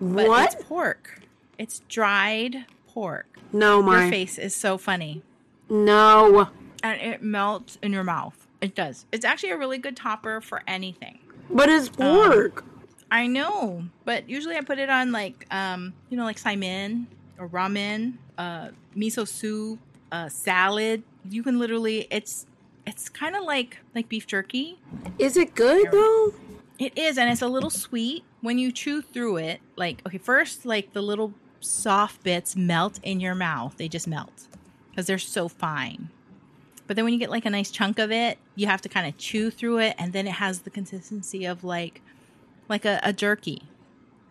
But 0.00 0.28
what? 0.28 0.54
it's 0.54 0.64
pork. 0.64 1.20
It's 1.58 1.80
dried 1.88 2.64
pork. 2.88 3.26
No, 3.52 3.76
Your 3.76 3.82
my. 3.82 4.10
face 4.10 4.38
is 4.38 4.54
so 4.54 4.78
funny. 4.78 5.22
No. 5.68 6.48
And 6.82 7.00
it 7.00 7.22
melts 7.22 7.76
in 7.82 7.92
your 7.92 8.04
mouth. 8.04 8.37
It 8.60 8.74
does. 8.74 9.06
It's 9.12 9.24
actually 9.24 9.50
a 9.50 9.58
really 9.58 9.78
good 9.78 9.96
topper 9.96 10.40
for 10.40 10.62
anything. 10.66 11.18
But 11.50 11.68
it's 11.68 11.88
pork. 11.88 12.64
I 13.10 13.26
know, 13.26 13.84
but 14.04 14.28
usually 14.28 14.56
I 14.56 14.60
put 14.60 14.78
it 14.78 14.90
on 14.90 15.12
like 15.12 15.46
um, 15.50 15.94
you 16.10 16.16
know, 16.16 16.24
like 16.24 16.38
saimin 16.38 17.06
or 17.38 17.48
ramen, 17.48 18.14
uh, 18.36 18.68
miso 18.96 19.26
soup, 19.26 19.78
uh, 20.12 20.28
salad. 20.28 21.02
You 21.28 21.42
can 21.42 21.58
literally 21.58 22.06
it's 22.10 22.46
it's 22.86 23.08
kind 23.08 23.36
of 23.36 23.44
like 23.44 23.78
like 23.94 24.08
beef 24.08 24.26
jerky. 24.26 24.78
is 25.18 25.36
it 25.36 25.54
good 25.54 25.90
though? 25.90 26.34
It 26.78 26.96
is, 26.96 27.18
and 27.18 27.30
it's 27.30 27.42
a 27.42 27.48
little 27.48 27.70
sweet 27.70 28.24
when 28.40 28.58
you 28.58 28.70
chew 28.70 29.02
through 29.02 29.38
it. 29.38 29.60
Like 29.76 30.02
okay, 30.06 30.18
first 30.18 30.66
like 30.66 30.92
the 30.92 31.02
little 31.02 31.32
soft 31.60 32.22
bits 32.22 32.56
melt 32.56 33.00
in 33.02 33.20
your 33.20 33.34
mouth. 33.34 33.76
They 33.78 33.88
just 33.88 34.06
melt 34.06 34.48
because 34.90 35.06
they're 35.06 35.18
so 35.18 35.48
fine. 35.48 36.10
But 36.88 36.96
then 36.96 37.04
when 37.04 37.12
you 37.12 37.20
get 37.20 37.30
like 37.30 37.44
a 37.46 37.50
nice 37.50 37.70
chunk 37.70 37.98
of 37.98 38.10
it, 38.10 38.38
you 38.56 38.66
have 38.66 38.80
to 38.80 38.88
kind 38.88 39.06
of 39.06 39.16
chew 39.18 39.50
through 39.50 39.78
it, 39.78 39.94
and 39.98 40.12
then 40.12 40.26
it 40.26 40.32
has 40.32 40.60
the 40.60 40.70
consistency 40.70 41.44
of 41.44 41.62
like 41.62 42.00
like 42.68 42.84
a, 42.84 42.98
a 43.04 43.12
jerky. 43.12 43.62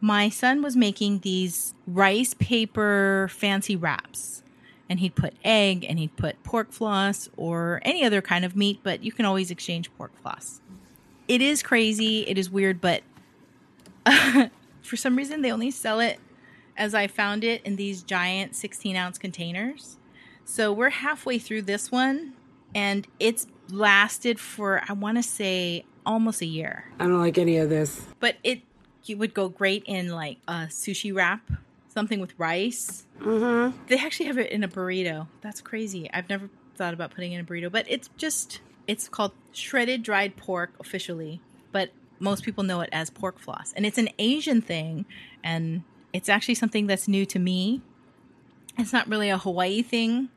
My 0.02 0.28
son 0.30 0.62
was 0.62 0.76
making 0.76 1.20
these 1.20 1.74
rice 1.88 2.34
paper 2.34 3.30
fancy 3.32 3.76
wraps, 3.76 4.44
and 4.90 5.00
he'd 5.00 5.16
put 5.16 5.34
egg 5.44 5.86
and 5.88 6.00
he'd 6.00 6.16
put 6.18 6.44
pork 6.44 6.72
floss 6.72 7.30
or 7.38 7.80
any 7.84 8.04
other 8.04 8.22
kind 8.22 8.44
of 8.44 8.56
meat, 8.56 8.80
but 8.84 9.04
you 9.04 9.12
can 9.12 9.26
always 9.26 9.52
exchange 9.52 9.92
pork 9.98 10.12
floss. 10.22 10.60
It 11.28 11.42
is 11.42 11.62
crazy, 11.62 12.28
it 12.28 12.38
is 12.38 12.50
weird, 12.50 12.82
but 12.82 13.04
for 14.82 14.96
some 14.96 15.16
reason 15.16 15.42
they 15.42 15.52
only 15.52 15.72
sell 15.72 16.00
it 16.00 16.20
as 16.76 16.96
I 16.96 17.08
found 17.08 17.44
it 17.44 17.62
in 17.64 17.76
these 17.76 18.02
giant 18.02 18.56
16 18.56 18.96
ounce 18.96 19.18
containers. 19.18 19.98
So 20.46 20.72
we're 20.72 20.92
halfway 20.92 21.40
through 21.40 21.64
this 21.64 21.92
one, 21.92 22.34
and 22.76 23.08
it's 23.20 23.48
lasted 23.70 24.40
for, 24.40 24.82
I 24.88 24.94
want 24.94 25.18
to 25.18 25.24
say, 25.24 25.86
almost 26.06 26.42
a 26.42 26.46
year 26.46 26.86
I 27.00 27.04
don't 27.04 27.20
like 27.20 27.38
any 27.38 27.58
of 27.58 27.70
this. 27.70 28.06
but 28.22 28.38
it 28.44 28.62
you 29.06 29.18
would 29.18 29.34
go 29.34 29.50
great 29.50 29.84
in 29.86 30.10
like 30.10 30.38
a 30.48 30.68
sushi 30.70 31.14
wrap, 31.14 31.50
something 31.88 32.20
with 32.20 32.34
rice. 32.38 33.06
Mm-hmm. 33.20 33.78
They 33.88 33.98
actually 33.98 34.26
have 34.28 34.38
it 34.38 34.52
in 34.52 34.64
a 34.64 34.68
burrito. 34.68 35.28
That's 35.42 35.62
crazy. 35.62 36.10
I've 36.14 36.30
never 36.30 36.50
thought 36.76 36.94
about 36.94 37.12
putting 37.12 37.32
in 37.32 37.40
a 37.40 37.44
burrito, 37.44 37.72
but 37.72 37.86
it's 37.90 38.10
just 38.18 38.60
it's 38.88 39.08
called 39.10 39.32
shredded 39.52 40.04
dried 40.04 40.36
pork 40.38 40.72
officially, 40.80 41.42
but 41.72 41.90
most 42.20 42.44
people 42.44 42.64
know 42.64 42.82
it 42.82 42.90
as 42.92 43.10
pork 43.10 43.38
floss, 43.40 43.74
and 43.76 43.86
it's 43.86 43.98
an 43.98 44.10
Asian 44.20 44.62
thing, 44.62 45.06
and 45.44 45.84
it's 46.14 46.30
actually 46.30 46.56
something 46.56 46.88
that's 46.88 47.08
new 47.08 47.26
to 47.26 47.40
me. 47.40 47.82
It's 48.78 48.94
not 48.94 49.08
really 49.08 49.30
a 49.30 49.38
Hawaii 49.38 49.82
thing, 49.82 50.30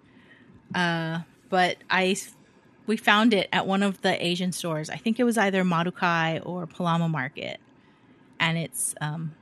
uh, 0.75 1.21
but 1.51 1.77
I 1.91 2.17
we 2.87 2.97
found 2.97 3.35
it 3.35 3.49
at 3.53 3.67
one 3.67 3.83
of 3.83 4.01
the 4.01 4.25
Asian 4.25 4.53
stores. 4.53 4.89
I 4.89 4.97
think 4.97 5.21
it 5.21 5.25
was 5.25 5.37
either 5.37 5.63
Marukai 5.63 6.45
or 6.45 6.67
Palama 6.67 7.11
Market, 7.11 7.61
and 8.41 8.57
it's 8.57 8.95
um, 9.01 9.35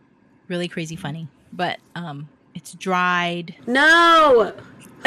really 0.49 0.69
crazy 0.69 0.97
funny. 0.97 1.29
But 1.53 1.79
um, 1.95 2.29
it's 2.55 2.75
dried. 2.75 3.55
No. 3.67 4.53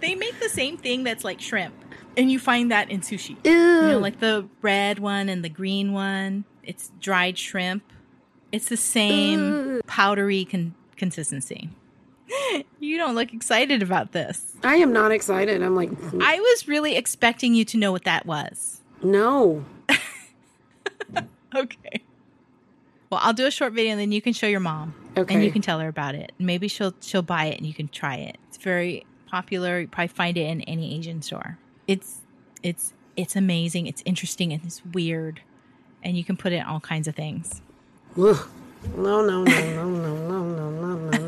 they 0.00 0.14
make 0.14 0.38
the 0.38 0.48
same 0.48 0.76
thing 0.76 1.04
that's 1.04 1.24
like 1.24 1.40
shrimp, 1.40 1.74
and 2.16 2.30
you 2.30 2.38
find 2.38 2.70
that 2.70 2.90
in 2.90 3.00
sushi. 3.00 3.36
Ew. 3.44 3.50
You 3.50 3.82
know, 3.92 3.98
like 3.98 4.20
the 4.20 4.46
red 4.60 4.98
one 4.98 5.28
and 5.28 5.44
the 5.44 5.48
green 5.48 5.92
one. 5.92 6.44
It's 6.62 6.92
dried 7.00 7.38
shrimp. 7.38 7.82
It's 8.52 8.68
the 8.68 8.76
same 8.76 9.80
powdery 9.86 10.44
con- 10.44 10.74
consistency. 10.96 11.70
You 12.80 12.98
don't 12.98 13.14
look 13.14 13.32
excited 13.32 13.82
about 13.82 14.10
this. 14.12 14.54
I 14.64 14.76
am 14.76 14.92
not 14.92 15.12
excited. 15.12 15.62
I'm 15.62 15.76
like, 15.76 15.88
hmm. 15.90 16.20
I 16.20 16.40
was 16.40 16.66
really 16.66 16.96
expecting 16.96 17.54
you 17.54 17.64
to 17.66 17.78
know 17.78 17.92
what 17.92 18.04
that 18.04 18.26
was. 18.26 18.80
no. 19.02 19.64
Okay. 21.54 22.02
Well, 23.10 23.20
I'll 23.22 23.34
do 23.34 23.46
a 23.46 23.50
short 23.50 23.74
video 23.74 23.92
and 23.92 24.00
then 24.00 24.10
you 24.10 24.22
can 24.22 24.32
show 24.32 24.46
your 24.46 24.60
mom. 24.60 24.94
Okay. 25.16 25.34
And 25.34 25.44
you 25.44 25.52
can 25.52 25.60
tell 25.60 25.80
her 25.80 25.88
about 25.88 26.14
it. 26.14 26.32
Maybe 26.38 26.66
she'll 26.66 26.94
she'll 27.00 27.20
buy 27.22 27.46
it 27.46 27.58
and 27.58 27.66
you 27.66 27.74
can 27.74 27.88
try 27.88 28.16
it. 28.16 28.38
It's 28.48 28.56
very 28.56 29.04
popular. 29.26 29.80
You 29.80 29.88
probably 29.88 30.08
find 30.08 30.38
it 30.38 30.46
in 30.46 30.62
any 30.62 30.96
Asian 30.96 31.20
store. 31.20 31.58
It's 31.86 32.20
it's 32.62 32.94
it's 33.16 33.36
amazing. 33.36 33.86
It's 33.86 34.02
interesting 34.06 34.52
and 34.52 34.64
it's 34.64 34.82
weird. 34.94 35.42
And 36.02 36.16
you 36.16 36.24
can 36.24 36.36
put 36.38 36.52
it 36.52 36.56
in 36.56 36.62
all 36.62 36.80
kinds 36.80 37.06
of 37.06 37.14
things. 37.14 37.60
Ugh. 38.18 38.48
No, 38.96 39.22
no, 39.22 39.44
no, 39.44 39.44
no, 39.44 39.90
no, 39.90 40.16
no, 40.16 40.16
no, 40.16 40.50
no, 40.50 40.70
no, 40.70 40.70
no, 40.70 41.10
no, 41.10 41.18
no. 41.18 41.21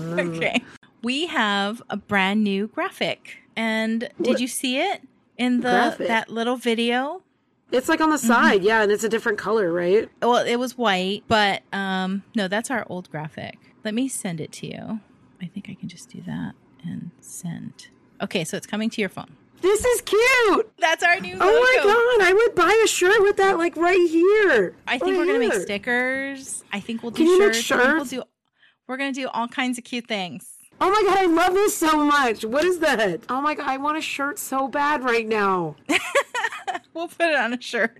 Okay. 0.36 0.62
We 1.02 1.26
have 1.26 1.80
a 1.88 1.96
brand 1.96 2.44
new 2.44 2.66
graphic. 2.68 3.38
And 3.56 4.00
did 4.00 4.10
What? 4.18 4.40
you 4.40 4.46
see 4.48 4.78
it 4.78 5.02
in 5.38 5.56
the 5.56 5.70
Graphic? 5.70 6.08
that 6.08 6.28
little 6.30 6.56
video? 6.56 7.22
It's 7.72 7.88
like 7.88 8.00
on 8.00 8.10
the 8.10 8.18
side, 8.18 8.62
yeah, 8.64 8.82
and 8.82 8.90
it's 8.90 9.04
a 9.04 9.08
different 9.08 9.38
color, 9.38 9.72
right? 9.72 10.08
Well, 10.20 10.44
it 10.44 10.56
was 10.56 10.76
white, 10.76 11.22
but 11.28 11.62
um 11.72 12.22
no, 12.34 12.48
that's 12.48 12.70
our 12.70 12.84
old 12.88 13.10
graphic. 13.10 13.58
Let 13.84 13.94
me 13.94 14.08
send 14.08 14.40
it 14.40 14.52
to 14.52 14.66
you. 14.66 15.00
I 15.40 15.46
think 15.46 15.68
I 15.70 15.74
can 15.74 15.88
just 15.88 16.10
do 16.10 16.20
that 16.26 16.52
and 16.84 17.10
send. 17.20 17.88
Okay, 18.20 18.44
so 18.44 18.56
it's 18.56 18.66
coming 18.66 18.90
to 18.90 19.00
your 19.00 19.08
phone. 19.08 19.36
This 19.62 19.84
is 19.84 20.00
cute. 20.02 20.72
That's 20.78 21.02
our 21.04 21.20
new 21.20 21.34
logo. 21.34 21.44
Oh 21.46 21.60
my 21.60 21.82
god, 21.84 22.28
I 22.28 22.32
would 22.32 22.54
buy 22.54 22.82
a 22.84 22.86
shirt 22.88 23.22
with 23.22 23.36
that 23.36 23.56
like 23.58 23.76
right 23.76 24.08
here. 24.10 24.74
I 24.86 24.98
think 24.98 25.02
Right 25.12 25.18
we're 25.18 25.26
gonna 25.26 25.38
make 25.38 25.52
stickers. 25.54 26.64
I 26.72 26.80
think 26.80 27.02
we'll 27.02 27.12
do 27.12 27.18
Can 27.18 27.26
you 27.26 27.38
make 27.40 27.54
shirts. 27.54 27.70
I 27.72 27.84
think 27.84 27.96
we'll 27.96 28.04
do 28.22 28.22
we're 28.90 28.96
gonna 28.96 29.12
do 29.12 29.28
all 29.28 29.46
kinds 29.46 29.78
of 29.78 29.84
cute 29.84 30.08
things. 30.08 30.56
Oh 30.80 30.90
my 30.90 31.02
god, 31.06 31.18
I 31.18 31.26
love 31.26 31.54
this 31.54 31.76
so 31.76 32.04
much. 32.04 32.44
What 32.44 32.64
is 32.64 32.80
that? 32.80 33.20
Oh 33.28 33.40
my 33.40 33.54
god, 33.54 33.68
I 33.68 33.76
want 33.76 33.96
a 33.96 34.00
shirt 34.00 34.36
so 34.38 34.66
bad 34.66 35.04
right 35.04 35.26
now. 35.26 35.76
We'll 36.92 37.06
put 37.06 37.28
it 37.28 37.36
on 37.36 37.52
a 37.52 37.60
shirt. 37.60 37.98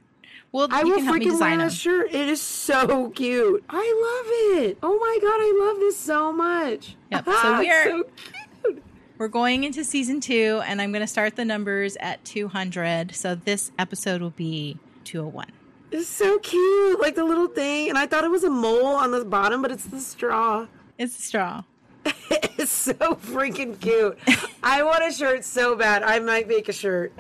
Well, 0.53 0.67
I 0.71 0.81
you 0.81 0.89
will 0.89 0.97
can 0.97 1.05
help 1.05 1.19
me 1.19 1.27
freaking 1.27 1.31
design 1.31 1.59
wear 1.59 1.69
a 1.69 1.71
shirt. 1.71 2.13
It 2.13 2.29
is 2.29 2.43
so 2.43 3.11
cute. 3.11 3.65
I 3.71 4.57
love 4.57 4.63
it. 4.63 4.79
Oh 4.83 4.99
my 4.99 5.19
god, 5.23 5.39
I 5.41 5.67
love 5.67 5.79
this 5.79 5.97
so 5.97 6.33
much. 6.33 6.97
Yep, 7.13 7.25
ah, 7.29 7.41
so 7.43 7.59
we 7.61 7.71
are 7.71 7.85
so 7.85 8.05
cute. 8.65 8.83
We're 9.17 9.29
going 9.29 9.63
into 9.63 9.85
season 9.85 10.21
two, 10.21 10.61
and 10.67 10.83
I'm 10.83 10.93
gonna 10.93 11.07
start 11.07 11.37
the 11.37 11.45
numbers 11.45 11.97
at 12.01 12.25
200. 12.25 13.15
So 13.15 13.37
this 13.37 13.71
episode 13.79 14.23
will 14.23 14.31
be 14.31 14.77
201. 15.05 15.47
It's 15.93 16.09
so 16.09 16.39
cute, 16.39 17.01
like 17.01 17.15
the 17.15 17.25
little 17.25 17.49
thing. 17.49 17.89
And 17.89 17.99
I 17.99 18.07
thought 18.07 18.25
it 18.25 18.31
was 18.31 18.45
a 18.45 18.51
mole 18.51 18.87
on 18.87 19.13
the 19.13 19.25
bottom, 19.25 19.63
but 19.63 19.71
it's 19.71 19.87
the 19.87 20.01
straw. 20.01 20.67
It's 21.01 21.19
a 21.19 21.23
straw. 21.23 21.63
It's 22.59 22.71
so 22.71 22.93
freaking 22.93 23.81
cute. 23.81 24.19
I 24.63 24.83
want 24.83 25.03
a 25.03 25.11
shirt 25.11 25.45
so 25.47 25.75
bad. 25.75 26.03
I 26.03 26.19
might 26.19 26.47
make 26.47 26.69
a 26.69 26.75
shirt. 26.75 27.11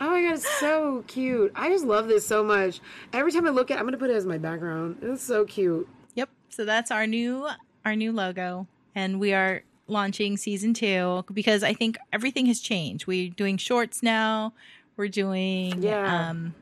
Oh 0.00 0.10
my 0.10 0.20
god, 0.22 0.34
it's 0.34 0.48
so 0.60 1.02
cute. 1.06 1.50
I 1.54 1.70
just 1.70 1.86
love 1.86 2.08
this 2.08 2.26
so 2.26 2.44
much. 2.44 2.80
Every 3.14 3.32
time 3.32 3.46
I 3.46 3.50
look 3.50 3.70
at 3.70 3.78
it, 3.78 3.80
I'm 3.80 3.86
gonna 3.86 3.96
put 3.96 4.10
it 4.10 4.16
as 4.16 4.26
my 4.26 4.36
background. 4.36 4.98
It's 5.00 5.22
so 5.22 5.46
cute. 5.46 5.88
Yep. 6.14 6.28
So 6.50 6.66
that's 6.66 6.90
our 6.90 7.06
new 7.06 7.48
our 7.86 7.96
new 7.96 8.12
logo, 8.12 8.66
and 8.94 9.18
we 9.18 9.32
are 9.32 9.62
launching 9.88 10.36
season 10.36 10.74
two 10.74 11.24
because 11.32 11.62
I 11.62 11.72
think 11.72 11.96
everything 12.12 12.44
has 12.46 12.60
changed. 12.60 13.06
We're 13.06 13.30
doing 13.30 13.56
shorts 13.56 14.02
now. 14.02 14.52
We're 14.98 15.08
doing 15.08 15.82
Yeah. 15.82 16.28
um, 16.28 16.54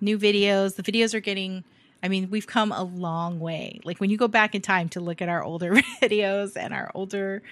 new 0.00 0.18
videos. 0.18 0.76
The 0.76 0.82
videos 0.82 1.14
are 1.14 1.20
getting. 1.20 1.64
I 2.02 2.08
mean, 2.08 2.30
we've 2.30 2.46
come 2.46 2.72
a 2.72 2.82
long 2.82 3.40
way. 3.40 3.80
Like 3.84 4.00
when 4.00 4.10
you 4.10 4.16
go 4.16 4.28
back 4.28 4.54
in 4.54 4.62
time 4.62 4.88
to 4.90 5.00
look 5.00 5.20
at 5.20 5.28
our 5.28 5.42
older 5.42 5.74
videos 6.02 6.56
and 6.56 6.72
our 6.72 6.90
older 6.94 7.42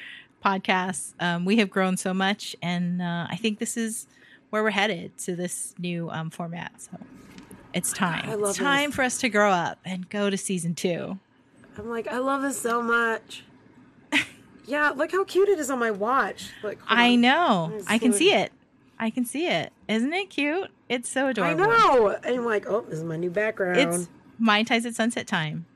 podcasts, 0.45 1.13
um, 1.21 1.45
we 1.45 1.57
have 1.59 1.71
grown 1.71 1.97
so 1.97 2.15
much, 2.15 2.57
and 2.63 3.03
uh, 3.03 3.27
I 3.29 3.37
think 3.37 3.59
this 3.59 3.77
is 3.77 4.07
where 4.51 4.63
we're 4.63 4.71
headed 4.71 5.17
to 5.19 5.37
this 5.37 5.75
new 5.79 6.11
um, 6.11 6.31
format. 6.31 6.73
So 6.81 6.99
it's 7.75 7.93
time. 7.93 8.29
I 8.29 8.35
love 8.35 8.51
It's 8.51 8.59
time 8.59 8.91
this. 8.91 8.97
for 8.97 9.03
us 9.03 9.19
to 9.19 9.29
grow 9.29 9.51
up 9.51 9.79
and 9.85 10.09
go 10.09 10.31
to 10.31 10.37
season 10.39 10.75
two. 10.75 11.19
I'm 11.77 11.89
like, 11.91 12.09
I 12.09 12.19
love 12.19 12.43
this 12.43 12.61
so 12.61 12.81
much. 12.83 13.45
yeah, 14.67 14.91
look 14.91 15.13
how 15.13 15.25
cute 15.25 15.49
it 15.49 15.59
is 15.59 15.71
on 15.71 15.79
my 15.79 15.91
watch. 15.91 16.51
Like, 16.63 16.79
I 16.89 17.11
on. 17.13 17.21
know. 17.21 17.81
I 17.87 17.99
can 17.99 18.13
see 18.13 18.33
it. 18.33 18.53
I 18.99 19.11
can 19.11 19.25
see 19.25 19.47
it. 19.47 19.73
Isn't 19.87 20.13
it 20.13 20.31
cute? 20.31 20.71
It's 20.89 21.09
so 21.09 21.29
adorable. 21.29 21.63
I 21.63 21.67
know. 21.67 22.09
And 22.09 22.37
I'm 22.37 22.45
like, 22.45 22.67
oh, 22.67 22.81
this 22.81 22.99
is 22.99 23.05
my 23.05 23.17
new 23.17 23.31
background. 23.31 23.79
It's 23.79 24.09
Mai 24.39 24.63
ties 24.63 24.87
at 24.87 24.95
sunset 24.95 25.27
time 25.27 25.67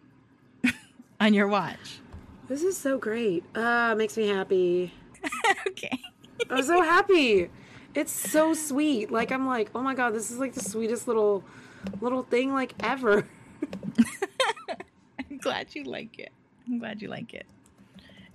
on 1.20 1.34
your 1.34 1.48
watch. 1.48 2.00
This 2.48 2.62
is 2.62 2.76
so 2.76 2.98
great. 2.98 3.44
Uh, 3.56 3.94
makes 3.96 4.16
me 4.16 4.28
happy. 4.28 4.92
okay. 5.68 6.00
I 6.50 6.54
was 6.54 6.66
so 6.66 6.82
happy. 6.82 7.50
It's 7.94 8.12
so 8.12 8.54
sweet. 8.54 9.10
Like 9.10 9.30
I'm 9.32 9.46
like, 9.46 9.70
oh 9.74 9.82
my 9.82 9.94
god, 9.94 10.14
this 10.14 10.30
is 10.30 10.38
like 10.38 10.54
the 10.54 10.62
sweetest 10.62 11.06
little 11.06 11.44
little 12.00 12.22
thing 12.22 12.52
like 12.52 12.74
ever. 12.80 13.26
I'm 15.18 15.38
glad 15.38 15.74
you 15.74 15.84
like 15.84 16.18
it. 16.18 16.32
I'm 16.66 16.78
glad 16.78 17.02
you 17.02 17.08
like 17.08 17.34
it. 17.34 17.46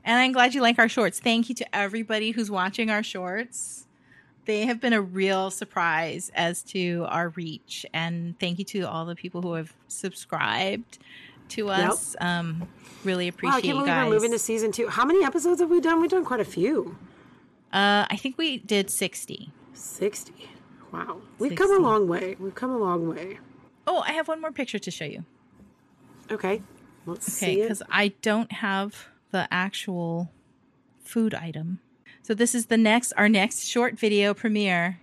And 0.03 0.17
I'm 0.17 0.31
glad 0.31 0.53
you 0.53 0.61
like 0.61 0.79
our 0.79 0.89
shorts. 0.89 1.19
Thank 1.19 1.49
you 1.49 1.55
to 1.55 1.75
everybody 1.75 2.31
who's 2.31 2.49
watching 2.49 2.89
our 2.89 3.03
shorts. 3.03 3.86
They 4.47 4.65
have 4.65 4.79
been 4.79 4.93
a 4.93 5.01
real 5.01 5.51
surprise 5.51 6.31
as 6.33 6.63
to 6.63 7.05
our 7.09 7.29
reach. 7.29 7.85
And 7.93 8.39
thank 8.39 8.59
you 8.59 8.65
to 8.65 8.83
all 8.83 9.05
the 9.05 9.15
people 9.15 9.41
who 9.41 9.53
have 9.53 9.73
subscribed 9.89 10.99
to 11.49 11.69
us. 11.69 12.15
Yep. 12.19 12.29
Um, 12.29 12.67
really 13.03 13.27
appreciate 13.27 13.51
wow, 13.51 13.57
I 13.57 13.61
can't 13.61 13.73
believe 13.73 13.87
guys. 13.87 14.07
we're 14.07 14.13
moving 14.13 14.31
to 14.31 14.39
season 14.39 14.71
two. 14.71 14.87
How 14.87 15.03
many 15.03 15.25
episodes 15.25 15.59
have 15.59 15.69
we 15.69 15.81
done? 15.81 15.99
We've 15.99 16.09
done 16.09 16.23
quite 16.23 16.39
a 16.39 16.45
few. 16.45 16.97
Uh, 17.73 18.07
I 18.09 18.15
think 18.15 18.37
we 18.37 18.59
did 18.59 18.89
60. 18.89 19.51
60. 19.73 20.33
Wow. 20.93 21.19
We've 21.39 21.51
60. 21.51 21.55
come 21.57 21.83
a 21.83 21.85
long 21.85 22.07
way. 22.07 22.37
We've 22.39 22.55
come 22.55 22.71
a 22.71 22.77
long 22.77 23.09
way. 23.09 23.39
Oh, 23.85 23.99
I 23.99 24.13
have 24.13 24.29
one 24.29 24.39
more 24.39 24.53
picture 24.53 24.79
to 24.79 24.89
show 24.89 25.03
you. 25.03 25.25
Okay. 26.31 26.61
Let's 27.05 27.27
okay, 27.27 27.55
see. 27.55 27.61
Because 27.61 27.83
I 27.91 28.13
don't 28.21 28.53
have 28.53 29.07
the 29.31 29.45
actual 29.51 30.31
food 31.03 31.33
item. 31.33 31.79
So 32.27 32.33
this 32.33 32.53
is 32.53 32.65
the 32.65 32.75
next 32.75 33.13
our 33.15 33.29
next 33.29 33.63
short 33.69 33.97
video 33.97 34.33
premiere. 34.33 34.99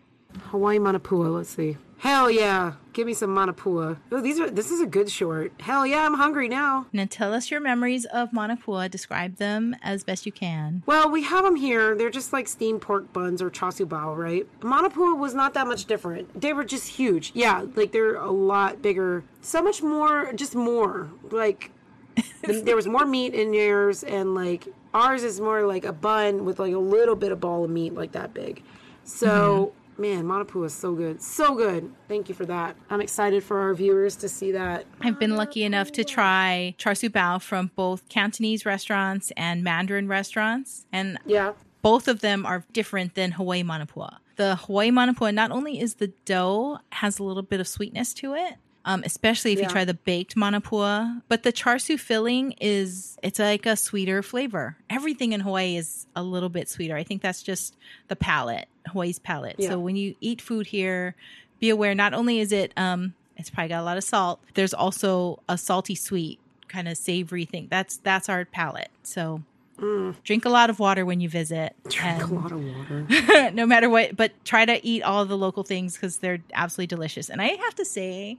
Hawaii 0.50 0.76
Manapua, 0.76 1.34
let's 1.34 1.48
see. 1.48 1.78
Hell 1.96 2.30
yeah. 2.30 2.74
Give 2.92 3.06
me 3.06 3.14
some 3.14 3.34
Manapua. 3.34 3.96
Oh, 4.12 4.20
these 4.20 4.38
are 4.38 4.50
this 4.50 4.70
is 4.70 4.82
a 4.82 4.86
good 4.86 5.10
short. 5.10 5.50
Hell 5.58 5.86
yeah, 5.86 6.04
I'm 6.04 6.12
hungry 6.12 6.50
now. 6.50 6.84
Now 6.92 7.06
tell 7.08 7.32
us 7.32 7.50
your 7.50 7.60
memories 7.60 8.04
of 8.04 8.32
Manapua. 8.32 8.90
Describe 8.90 9.36
them 9.36 9.74
as 9.82 10.04
best 10.04 10.26
you 10.26 10.32
can. 10.32 10.82
Well, 10.84 11.10
we 11.10 11.22
have 11.22 11.44
them 11.44 11.56
here. 11.56 11.96
They're 11.96 12.10
just 12.10 12.34
like 12.34 12.46
steamed 12.46 12.82
pork 12.82 13.10
buns 13.14 13.40
or 13.40 13.48
char 13.48 13.72
siu 13.72 13.86
bao, 13.86 14.14
right? 14.14 14.46
Manapua 14.60 15.16
was 15.16 15.32
not 15.32 15.54
that 15.54 15.66
much 15.66 15.86
different. 15.86 16.38
They 16.38 16.52
were 16.52 16.64
just 16.64 16.88
huge. 16.88 17.32
Yeah, 17.34 17.64
like 17.74 17.92
they're 17.92 18.16
a 18.16 18.30
lot 18.30 18.82
bigger. 18.82 19.24
So 19.40 19.62
much 19.62 19.82
more, 19.82 20.30
just 20.34 20.54
more. 20.54 21.08
Like 21.30 21.70
there 22.42 22.76
was 22.76 22.86
more 22.86 23.06
meat 23.06 23.32
in 23.32 23.54
yours 23.54 24.04
and 24.04 24.34
like 24.34 24.68
ours 24.94 25.22
is 25.22 25.40
more 25.40 25.66
like 25.66 25.84
a 25.84 25.92
bun 25.92 26.44
with 26.44 26.58
like 26.58 26.72
a 26.72 26.78
little 26.78 27.16
bit 27.16 27.32
of 27.32 27.40
ball 27.40 27.64
of 27.64 27.70
meat 27.70 27.94
like 27.94 28.12
that 28.12 28.32
big. 28.32 28.62
So 29.04 29.26
mm-hmm 29.28 29.78
Man, 29.96 30.24
Manapua 30.24 30.66
is 30.66 30.74
so 30.74 30.94
good. 30.94 31.22
So 31.22 31.54
good. 31.54 31.92
Thank 32.08 32.28
you 32.28 32.34
for 32.34 32.44
that. 32.46 32.76
I'm 32.90 33.00
excited 33.00 33.44
for 33.44 33.60
our 33.60 33.74
viewers 33.74 34.16
to 34.16 34.28
see 34.28 34.52
that. 34.52 34.86
I've 35.00 35.20
been 35.20 35.36
lucky 35.36 35.62
enough 35.62 35.92
to 35.92 36.04
try 36.04 36.74
char 36.78 36.94
siu 36.94 37.10
bao 37.10 37.40
from 37.40 37.70
both 37.76 38.08
Cantonese 38.08 38.66
restaurants 38.66 39.32
and 39.36 39.62
Mandarin 39.62 40.08
restaurants. 40.08 40.86
And 40.92 41.18
yeah. 41.26 41.52
both 41.82 42.08
of 42.08 42.20
them 42.20 42.44
are 42.44 42.64
different 42.72 43.14
than 43.14 43.32
Hawaii 43.32 43.62
Manapua. 43.62 44.18
The 44.36 44.56
Hawaii 44.56 44.90
Manapua, 44.90 45.32
not 45.32 45.52
only 45.52 45.78
is 45.78 45.94
the 45.94 46.08
dough 46.24 46.78
has 46.90 47.20
a 47.20 47.22
little 47.22 47.44
bit 47.44 47.60
of 47.60 47.68
sweetness 47.68 48.14
to 48.14 48.34
it, 48.34 48.54
um, 48.84 49.02
especially 49.04 49.52
if 49.52 49.58
yeah. 49.58 49.64
you 49.64 49.70
try 49.70 49.84
the 49.84 49.94
baked 49.94 50.36
manapua. 50.36 51.22
But 51.28 51.42
the 51.42 51.52
char 51.52 51.78
siu 51.78 51.96
filling 51.96 52.52
is 52.60 53.16
it's 53.22 53.38
like 53.38 53.66
a 53.66 53.76
sweeter 53.76 54.22
flavor. 54.22 54.76
Everything 54.90 55.32
in 55.32 55.40
Hawaii 55.40 55.76
is 55.76 56.06
a 56.14 56.22
little 56.22 56.48
bit 56.48 56.68
sweeter. 56.68 56.96
I 56.96 57.02
think 57.02 57.22
that's 57.22 57.42
just 57.42 57.76
the 58.08 58.16
palate, 58.16 58.68
Hawaii's 58.88 59.18
palate. 59.18 59.56
Yeah. 59.58 59.70
So 59.70 59.78
when 59.78 59.96
you 59.96 60.14
eat 60.20 60.40
food 60.40 60.66
here, 60.66 61.14
be 61.60 61.70
aware 61.70 61.94
not 61.94 62.14
only 62.14 62.40
is 62.40 62.52
it 62.52 62.72
um, 62.76 63.14
it's 63.36 63.50
probably 63.50 63.68
got 63.68 63.80
a 63.80 63.84
lot 63.84 63.96
of 63.96 64.04
salt. 64.04 64.40
There's 64.54 64.74
also 64.74 65.40
a 65.48 65.56
salty 65.56 65.94
sweet 65.94 66.38
kind 66.68 66.88
of 66.88 66.96
savory 66.96 67.44
thing. 67.44 67.68
That's 67.70 67.96
that's 67.98 68.28
our 68.28 68.44
palate. 68.44 68.90
So 69.02 69.42
Mm. 69.78 70.14
Drink 70.22 70.44
a 70.44 70.48
lot 70.48 70.70
of 70.70 70.78
water 70.78 71.04
when 71.04 71.20
you 71.20 71.28
visit. 71.28 71.74
Drink 71.88 72.22
a 72.22 72.26
lot 72.26 72.52
of 72.52 72.64
water. 72.64 73.50
no 73.54 73.66
matter 73.66 73.90
what, 73.90 74.16
but 74.16 74.32
try 74.44 74.64
to 74.64 74.84
eat 74.86 75.02
all 75.02 75.24
the 75.24 75.36
local 75.36 75.64
things 75.64 75.94
because 75.94 76.18
they're 76.18 76.42
absolutely 76.52 76.86
delicious. 76.86 77.28
And 77.28 77.42
I 77.42 77.48
have 77.48 77.74
to 77.76 77.84
say, 77.84 78.38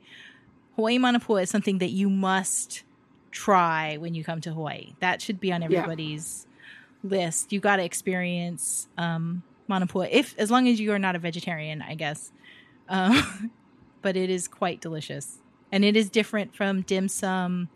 Hawaii 0.75 0.97
Manapua 0.97 1.43
is 1.43 1.49
something 1.49 1.77
that 1.79 1.91
you 1.91 2.09
must 2.09 2.83
try 3.31 3.97
when 3.97 4.13
you 4.13 4.23
come 4.23 4.41
to 4.41 4.53
Hawaii. 4.53 4.93
That 4.99 5.21
should 5.21 5.39
be 5.39 5.51
on 5.51 5.63
everybody's 5.63 6.47
yeah. 7.03 7.09
list. 7.17 7.53
You 7.53 7.59
got 7.59 7.77
to 7.77 7.83
experience 7.83 8.87
um, 8.97 9.43
Manapua, 9.69 10.09
if 10.11 10.37
as 10.37 10.51
long 10.51 10.67
as 10.67 10.79
you 10.79 10.91
are 10.91 10.99
not 10.99 11.15
a 11.15 11.19
vegetarian, 11.19 11.81
I 11.81 11.95
guess. 11.95 12.31
Um, 12.89 13.51
but 14.01 14.15
it 14.15 14.29
is 14.29 14.47
quite 14.47 14.81
delicious, 14.81 15.39
and 15.71 15.83
it 15.83 15.95
is 15.95 16.09
different 16.09 16.55
from 16.55 16.81
dim 16.81 17.07
sum, 17.07 17.69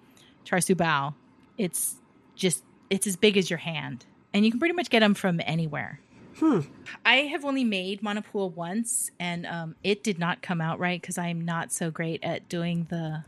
char 0.43 0.61
siu 0.61 0.75
bao. 0.75 1.15
It's 1.57 1.95
just 2.35 2.63
it's 2.89 3.07
as 3.07 3.15
big 3.15 3.37
as 3.37 3.49
your 3.49 3.59
hand, 3.59 4.05
and 4.33 4.45
you 4.45 4.51
can 4.51 4.59
pretty 4.59 4.75
much 4.75 4.89
get 4.89 4.99
them 4.99 5.13
from 5.13 5.41
anywhere. 5.45 5.99
Hmm. 6.39 6.61
I 7.05 7.15
have 7.17 7.43
only 7.43 7.63
made 7.63 8.01
Manapua 8.01 8.53
once, 8.53 9.11
and 9.19 9.45
um, 9.45 9.75
it 9.83 10.03
did 10.03 10.17
not 10.17 10.41
come 10.41 10.61
out 10.61 10.79
right 10.79 11.01
because 11.01 11.17
I'm 11.17 11.43
not 11.43 11.71
so 11.71 11.91
great 11.91 12.23
at 12.23 12.47
doing 12.47 12.87
the 12.89 13.25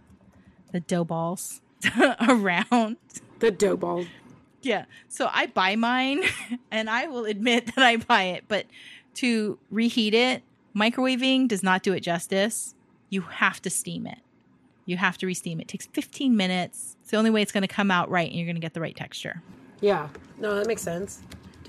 the 0.71 0.79
dough 0.79 1.03
balls 1.03 1.61
around. 2.27 2.97
The 3.39 3.51
dough 3.51 3.75
ball. 3.75 4.05
Yeah. 4.61 4.85
So 5.09 5.29
I 5.31 5.47
buy 5.47 5.75
mine, 5.75 6.23
and 6.71 6.89
I 6.89 7.07
will 7.07 7.25
admit 7.25 7.75
that 7.75 7.83
I 7.83 7.97
buy 7.97 8.23
it, 8.23 8.45
but 8.47 8.65
to 9.15 9.57
reheat 9.69 10.13
it, 10.13 10.43
microwaving 10.75 11.47
does 11.47 11.63
not 11.63 11.83
do 11.83 11.93
it 11.93 12.01
justice. 12.01 12.75
You 13.09 13.21
have 13.21 13.61
to 13.63 13.69
steam 13.69 14.07
it. 14.07 14.19
You 14.85 14.97
have 14.97 15.17
to 15.19 15.25
re-steam 15.27 15.59
it. 15.59 15.63
It 15.63 15.67
takes 15.67 15.85
15 15.87 16.35
minutes. 16.35 16.95
It's 17.01 17.11
the 17.11 17.17
only 17.17 17.29
way 17.29 17.41
it's 17.41 17.51
going 17.51 17.61
to 17.61 17.67
come 17.67 17.91
out 17.91 18.09
right, 18.09 18.27
and 18.27 18.37
you're 18.37 18.45
going 18.45 18.55
to 18.55 18.61
get 18.61 18.73
the 18.73 18.81
right 18.81 18.95
texture. 18.95 19.41
Yeah. 19.79 20.07
No, 20.39 20.55
that 20.55 20.67
makes 20.67 20.81
sense. 20.81 21.21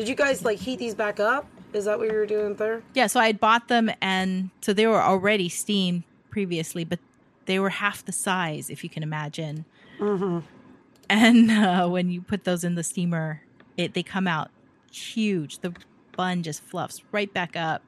Did 0.02 0.08
you 0.08 0.16
guys 0.16 0.44
like 0.44 0.58
heat 0.58 0.80
these 0.80 0.96
back 0.96 1.20
up? 1.20 1.46
Is 1.72 1.84
that 1.84 1.96
what 1.96 2.08
you 2.08 2.14
were 2.14 2.26
doing 2.26 2.56
there? 2.56 2.82
Yeah, 2.92 3.06
so 3.06 3.20
I 3.20 3.26
had 3.28 3.38
bought 3.38 3.68
them 3.68 3.88
and 4.02 4.50
so 4.60 4.72
they 4.72 4.88
were 4.88 5.00
already 5.00 5.48
steamed 5.48 6.02
previously, 6.28 6.82
but 6.82 6.98
they 7.46 7.60
were 7.60 7.68
half 7.68 8.04
the 8.04 8.10
size, 8.10 8.68
if 8.68 8.82
you 8.82 8.90
can 8.90 9.04
imagine. 9.04 9.64
Mm-hmm. 10.00 10.40
And 11.08 11.50
uh, 11.52 11.86
when 11.86 12.10
you 12.10 12.20
put 12.20 12.42
those 12.42 12.64
in 12.64 12.74
the 12.74 12.82
steamer, 12.82 13.42
it 13.76 13.94
they 13.94 14.02
come 14.02 14.26
out 14.26 14.50
huge. 14.90 15.60
The 15.60 15.72
bun 16.16 16.42
just 16.42 16.64
fluffs 16.64 17.00
right 17.12 17.32
back 17.32 17.54
up, 17.54 17.84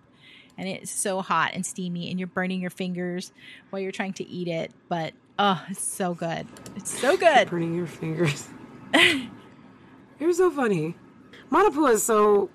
and 0.56 0.68
it's 0.68 0.92
so 0.92 1.20
hot 1.20 1.50
and 1.52 1.66
steamy, 1.66 2.10
and 2.10 2.20
you're 2.20 2.28
burning 2.28 2.60
your 2.60 2.70
fingers 2.70 3.32
while 3.70 3.82
you're 3.82 3.90
trying 3.90 4.12
to 4.12 4.28
eat 4.28 4.46
it. 4.46 4.70
But 4.88 5.14
oh, 5.36 5.60
it's 5.68 5.82
so 5.82 6.14
good! 6.14 6.46
It's 6.76 6.96
so 6.96 7.16
good. 7.16 7.38
You're 7.38 7.46
burning 7.46 7.74
your 7.74 7.88
fingers. 7.88 8.46
you're 10.20 10.32
so 10.32 10.52
funny. 10.52 10.94
Manapua 11.54 11.92
is 11.92 12.02
so 12.02 12.50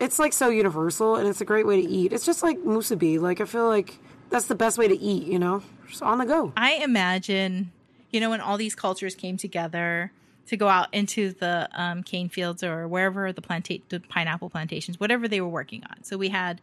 it's 0.00 0.18
like 0.18 0.32
so 0.32 0.48
universal 0.48 1.16
and 1.16 1.28
it's 1.28 1.42
a 1.42 1.44
great 1.44 1.66
way 1.66 1.82
to 1.82 1.86
eat. 1.86 2.10
It's 2.10 2.24
just 2.24 2.42
like 2.42 2.58
musubi. 2.60 3.20
Like 3.20 3.40
I 3.40 3.44
feel 3.44 3.66
like 3.66 3.98
that's 4.30 4.46
the 4.46 4.54
best 4.54 4.78
way 4.78 4.88
to 4.88 4.98
eat, 4.98 5.26
you 5.26 5.38
know? 5.38 5.62
Just 5.88 6.02
on 6.02 6.18
the 6.18 6.24
go. 6.24 6.52
I 6.56 6.74
imagine, 6.76 7.70
you 8.10 8.18
know, 8.18 8.30
when 8.30 8.40
all 8.40 8.56
these 8.56 8.74
cultures 8.74 9.14
came 9.14 9.36
together 9.36 10.10
to 10.46 10.56
go 10.56 10.68
out 10.68 10.88
into 10.94 11.32
the 11.32 11.68
um, 11.74 12.02
cane 12.02 12.30
fields 12.30 12.64
or 12.64 12.88
wherever 12.88 13.30
the 13.30 13.42
planta- 13.42 13.82
the 13.90 14.00
pineapple 14.00 14.48
plantations, 14.48 14.98
whatever 14.98 15.28
they 15.28 15.42
were 15.42 15.48
working 15.48 15.84
on. 15.90 16.02
So 16.02 16.16
we 16.16 16.30
had 16.30 16.62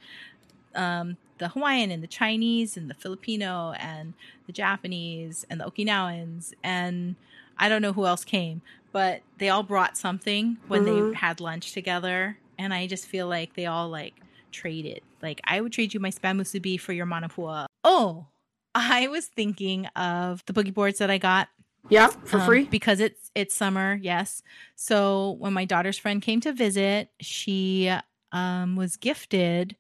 um, 0.74 1.18
the 1.38 1.50
Hawaiian 1.50 1.92
and 1.92 2.02
the 2.02 2.08
Chinese 2.08 2.76
and 2.76 2.90
the 2.90 2.96
Filipino 2.96 3.74
and 3.74 4.14
the 4.48 4.52
Japanese 4.52 5.46
and 5.48 5.62
the 5.62 5.66
Okinawans 5.66 6.54
and 6.64 7.16
I 7.60 7.70
don't 7.70 7.82
know 7.82 7.94
who 7.94 8.06
else 8.06 8.24
came, 8.24 8.62
but 8.98 9.22
they 9.38 9.50
all 9.50 9.62
brought 9.62 9.96
something 9.96 10.58
when 10.68 10.84
mm-hmm. 10.84 11.12
they 11.12 11.16
had 11.16 11.40
lunch 11.40 11.72
together, 11.72 12.36
and 12.58 12.74
I 12.74 12.88
just 12.88 13.06
feel 13.06 13.28
like 13.28 13.54
they 13.54 13.68
all 13.68 13.90
like 13.90 14.16
traded. 14.52 15.02
Like 15.22 15.40
I 15.44 15.62
would 15.62 15.72
trade 15.72 15.94
you 15.94 16.00
my 16.00 16.10
spam 16.10 16.42
musubi 16.42 16.80
for 16.80 16.94
your 16.94 17.06
manapua. 17.06 17.68
Oh, 17.84 18.26
I 18.74 19.08
was 19.08 19.28
thinking 19.28 19.86
of 19.96 20.44
the 20.48 20.54
boogie 20.54 20.74
boards 20.74 20.98
that 20.98 21.12
I 21.12 21.20
got. 21.20 21.50
Yeah, 21.90 22.08
for 22.08 22.40
um, 22.40 22.48
free 22.48 22.64
because 22.64 23.00
it's 23.00 23.30
it's 23.36 23.54
summer. 23.54 24.00
Yes. 24.02 24.42
So 24.76 25.36
when 25.38 25.54
my 25.54 25.66
daughter's 25.66 26.00
friend 26.00 26.20
came 26.20 26.42
to 26.42 26.52
visit, 26.52 27.12
she 27.22 27.96
um, 28.32 28.76
was 28.76 28.98
gifted 28.98 29.76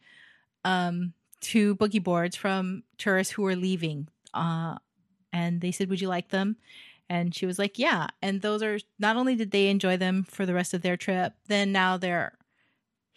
um, 0.64 1.14
two 1.42 1.76
boogie 1.78 2.04
boards 2.04 2.36
from 2.36 2.84
tourists 3.00 3.34
who 3.34 3.42
were 3.42 3.56
leaving. 3.56 4.10
Uh, 4.32 4.76
and 5.34 5.60
they 5.60 5.72
said, 5.72 5.90
"Would 5.90 6.02
you 6.02 6.08
like 6.08 6.30
them?" 6.30 6.58
And 7.10 7.34
she 7.34 7.46
was 7.46 7.58
like, 7.58 7.80
Yeah. 7.80 8.08
And 8.22 8.42
those 8.42 8.62
are 8.64 8.80
not 9.00 9.18
only 9.18 9.36
did 9.36 9.52
they 9.52 9.70
enjoy 9.70 9.98
them 9.98 10.24
for 10.24 10.46
the 10.46 10.54
rest 10.54 10.74
of 10.74 10.82
their 10.82 10.98
trip, 10.98 11.34
then 11.48 11.72
now 11.72 11.98
they're 11.98 12.38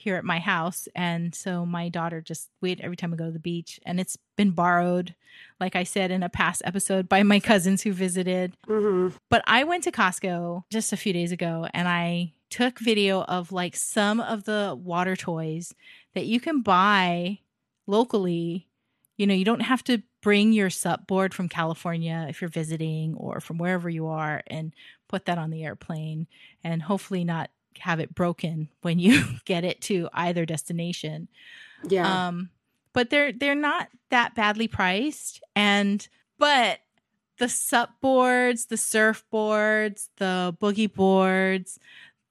here 0.00 0.16
at 0.16 0.24
my 0.24 0.38
house. 0.38 0.88
And 0.94 1.34
so 1.34 1.66
my 1.66 1.90
daughter 1.90 2.22
just 2.22 2.48
wait 2.62 2.80
every 2.80 2.96
time 2.96 3.12
I 3.12 3.16
go 3.16 3.26
to 3.26 3.30
the 3.30 3.38
beach. 3.38 3.78
And 3.84 4.00
it's 4.00 4.16
been 4.36 4.52
borrowed, 4.52 5.14
like 5.60 5.76
I 5.76 5.84
said 5.84 6.10
in 6.10 6.22
a 6.22 6.30
past 6.30 6.62
episode, 6.64 7.08
by 7.08 7.22
my 7.22 7.38
cousins 7.38 7.82
who 7.82 7.92
visited. 7.92 8.56
Mm-hmm. 8.66 9.16
But 9.28 9.42
I 9.46 9.64
went 9.64 9.84
to 9.84 9.92
Costco 9.92 10.64
just 10.70 10.92
a 10.92 10.96
few 10.96 11.12
days 11.12 11.32
ago 11.32 11.66
and 11.74 11.86
I 11.86 12.32
took 12.48 12.78
video 12.78 13.22
of 13.24 13.52
like 13.52 13.76
some 13.76 14.20
of 14.20 14.44
the 14.44 14.76
water 14.82 15.16
toys 15.16 15.74
that 16.14 16.26
you 16.26 16.40
can 16.40 16.62
buy 16.62 17.40
locally. 17.86 18.68
You 19.18 19.26
know, 19.26 19.34
you 19.34 19.44
don't 19.44 19.60
have 19.60 19.84
to 19.84 20.02
bring 20.22 20.52
your 20.52 20.70
sup 20.70 21.06
board 21.06 21.32
from 21.32 21.48
California 21.48 22.26
if 22.28 22.40
you're 22.40 22.50
visiting 22.50 23.14
or 23.14 23.40
from 23.40 23.58
wherever 23.58 23.88
you 23.88 24.06
are 24.08 24.42
and 24.46 24.72
put 25.08 25.26
that 25.26 25.38
on 25.38 25.50
the 25.50 25.64
airplane 25.64 26.26
and 26.62 26.82
hopefully 26.82 27.24
not 27.24 27.50
have 27.78 28.00
it 28.00 28.14
broken 28.14 28.68
when 28.82 28.98
you 28.98 29.22
get 29.44 29.64
it 29.64 29.80
to 29.82 30.08
either 30.12 30.44
destination. 30.44 31.28
Yeah. 31.88 32.28
Um, 32.28 32.50
but 32.92 33.10
they're 33.10 33.32
they're 33.32 33.54
not 33.54 33.88
that 34.10 34.34
badly 34.34 34.66
priced, 34.66 35.42
and 35.54 36.06
but 36.38 36.80
the 37.38 37.48
sup 37.48 37.90
boards, 38.00 38.66
the 38.66 38.76
surfboards, 38.76 40.08
the 40.18 40.56
boogie 40.60 40.92
boards, 40.92 41.78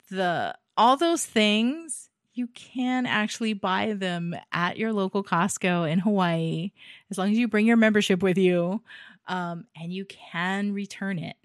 the 0.09 0.55
all 0.75 0.97
those 0.97 1.25
things 1.25 2.08
you 2.33 2.47
can 2.47 3.05
actually 3.05 3.53
buy 3.53 3.93
them 3.93 4.35
at 4.51 4.77
your 4.77 4.93
local 4.93 5.23
Costco 5.23 5.89
in 5.89 5.99
Hawaii 5.99 6.71
as 7.09 7.17
long 7.17 7.31
as 7.31 7.37
you 7.37 7.47
bring 7.47 7.65
your 7.65 7.77
membership 7.77 8.21
with 8.21 8.37
you, 8.37 8.81
um, 9.27 9.65
and 9.75 9.91
you 9.91 10.05
can 10.05 10.73
return 10.73 11.19
it. 11.19 11.35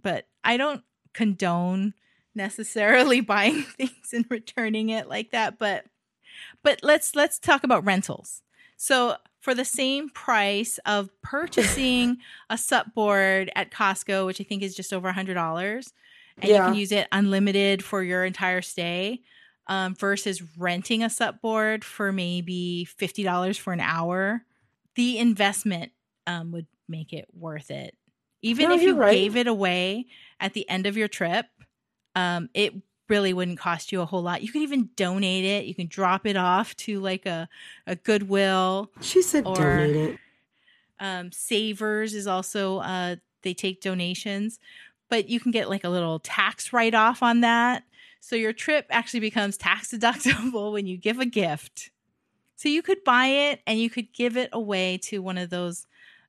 But 0.00 0.26
I 0.44 0.56
don't 0.56 0.82
condone 1.12 1.94
necessarily 2.34 3.20
buying 3.22 3.62
things 3.62 4.12
and 4.12 4.24
returning 4.28 4.90
it 4.90 5.08
like 5.08 5.30
that. 5.32 5.58
But 5.58 5.86
but 6.62 6.80
let's 6.82 7.14
let's 7.14 7.38
talk 7.38 7.64
about 7.64 7.84
rentals. 7.84 8.42
So 8.76 9.16
for 9.40 9.54
the 9.54 9.64
same 9.64 10.10
price 10.10 10.78
of 10.86 11.08
purchasing 11.22 12.18
a 12.50 12.58
sup 12.58 12.94
board 12.94 13.50
at 13.56 13.70
Costco, 13.70 14.26
which 14.26 14.40
I 14.40 14.44
think 14.44 14.62
is 14.62 14.74
just 14.74 14.92
over 14.92 15.08
a 15.08 15.12
hundred 15.12 15.34
dollars, 15.34 15.92
and 16.38 16.50
you 16.50 16.56
can 16.56 16.74
use 16.74 16.92
it 16.92 17.08
unlimited 17.12 17.82
for 17.82 18.02
your 18.02 18.24
entire 18.24 18.60
stay, 18.60 19.22
um, 19.68 19.94
versus 19.94 20.42
renting 20.56 21.02
a 21.02 21.10
sup 21.10 21.40
board 21.40 21.84
for 21.84 22.12
maybe 22.12 22.84
fifty 22.84 23.22
dollars 23.22 23.56
for 23.58 23.72
an 23.72 23.80
hour, 23.80 24.44
the 24.94 25.18
investment 25.18 25.92
um, 26.26 26.52
would 26.52 26.66
make 26.88 27.12
it 27.12 27.26
worth 27.38 27.70
it. 27.70 27.94
Even 28.42 28.68
No, 28.68 28.74
if 28.76 28.82
you 28.82 28.94
right. 28.94 29.12
gave 29.12 29.36
it 29.36 29.46
away 29.46 30.06
at 30.38 30.52
the 30.54 30.68
end 30.68 30.86
of 30.86 30.96
your 30.96 31.08
trip, 31.08 31.46
um, 32.14 32.48
it 32.54 32.74
really 33.08 33.32
wouldn't 33.32 33.58
cost 33.58 33.92
you 33.92 34.00
a 34.00 34.04
whole 34.04 34.22
lot. 34.22 34.42
You 34.42 34.50
can 34.52 34.62
even 34.62 34.90
donate 34.96 35.44
it. 35.44 35.64
You 35.64 35.74
can 35.74 35.86
drop 35.88 36.26
it 36.26 36.36
off 36.36 36.76
to 36.78 37.00
like 37.00 37.24
a, 37.26 37.48
a 37.86 37.96
Goodwill. 37.96 38.90
she 39.00 39.22
said 39.22 39.46
or- 39.46 39.54
donate 39.54 39.96
it. 39.96 40.18
Um, 40.98 41.30
Savers 41.30 42.14
is 42.14 42.26
also 42.26 42.78
uh, 42.78 43.16
they 43.42 43.52
take 43.52 43.80
donations, 43.82 44.58
but 45.10 45.28
you 45.28 45.38
can 45.40 45.50
get 45.52 45.68
like 45.68 45.84
a 45.84 45.88
little 45.90 46.18
tax 46.20 46.72
write 46.72 46.94
off 46.94 47.22
on 47.22 47.40
that. 47.42 47.82
So 48.20 48.36
your 48.36 48.52
trip 48.52 48.86
actually 48.90 49.20
becomes 49.20 49.56
tax 49.56 49.88
deductible 49.92 50.72
when 50.72 50.86
you 50.86 50.96
give 50.96 51.20
a 51.20 51.26
gift. 51.26 51.90
So 52.56 52.68
you 52.68 52.82
could 52.82 53.04
buy 53.04 53.26
it 53.26 53.60
and 53.66 53.78
you 53.78 53.90
could 53.90 54.12
give 54.12 54.36
it 54.36 54.48
away 54.52 54.98
to 55.04 55.20
one 55.20 55.36
of 55.38 55.50
those 55.50 55.86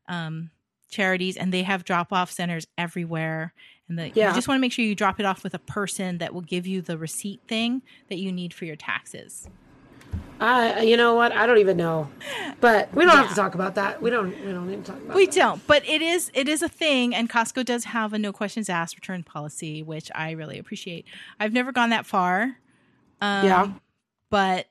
um, 0.10 0.52
charities, 0.90 1.38
and 1.38 1.54
they 1.54 1.64
have 1.64 1.84
drop 1.84 2.12
off 2.14 2.32
centers 2.32 2.68
everywhere. 2.78 3.54
And 3.88 3.98
the, 3.98 4.12
Yeah. 4.14 4.30
you 4.30 4.36
just 4.36 4.48
want 4.48 4.58
to 4.58 4.62
make 4.62 4.72
sure 4.72 4.84
you 4.86 4.96
drop 4.96 5.20
it 5.20 5.26
off 5.26 5.44
with 5.44 5.54
a 5.54 5.60
person 5.60 6.18
that 6.18 6.34
will 6.34 6.42
give 6.42 6.68
you 6.68 6.82
the 6.82 6.98
receipt 6.98 7.42
thing 7.48 7.82
that 8.10 8.18
you 8.18 8.32
need 8.32 8.54
for 8.54 8.66
your 8.66 8.76
taxes. 8.76 9.50
I, 10.40 10.82
you 10.82 10.98
know 10.98 11.16
what? 11.16 11.32
I 11.32 11.48
don't 11.48 11.58
even 11.58 11.78
know, 11.78 12.10
but 12.60 12.94
we 12.94 13.06
don't 13.06 13.16
have 13.16 13.30
to 13.30 13.36
talk 13.36 13.56
about 13.56 13.76
that. 13.76 14.02
We 14.02 14.12
don't. 14.12 14.30
We 14.46 14.52
don't 14.52 14.70
need 14.70 14.86
to 14.86 14.92
talk 14.92 15.02
about. 15.02 15.16
We 15.16 15.26
that. 15.26 15.36
don't, 15.36 15.66
but 15.66 15.88
it 15.88 16.02
is 16.02 16.30
it 16.36 16.48
is 16.48 16.62
a 16.62 16.70
thing, 16.70 17.16
and 17.16 17.28
Costco 17.30 17.66
does 17.66 17.86
have 17.86 18.14
a 18.14 18.20
no 18.20 18.32
questions 18.32 18.70
asked 18.70 18.96
return 18.96 19.24
policy, 19.24 19.82
which 19.82 20.12
I 20.14 20.32
really 20.32 20.60
appreciate. 20.60 21.06
I've 21.40 21.54
never 21.54 21.72
gone 21.72 21.90
that 21.90 22.06
far, 22.06 22.58
um, 23.20 23.46
Yeah. 23.46 23.72
but 24.30 24.68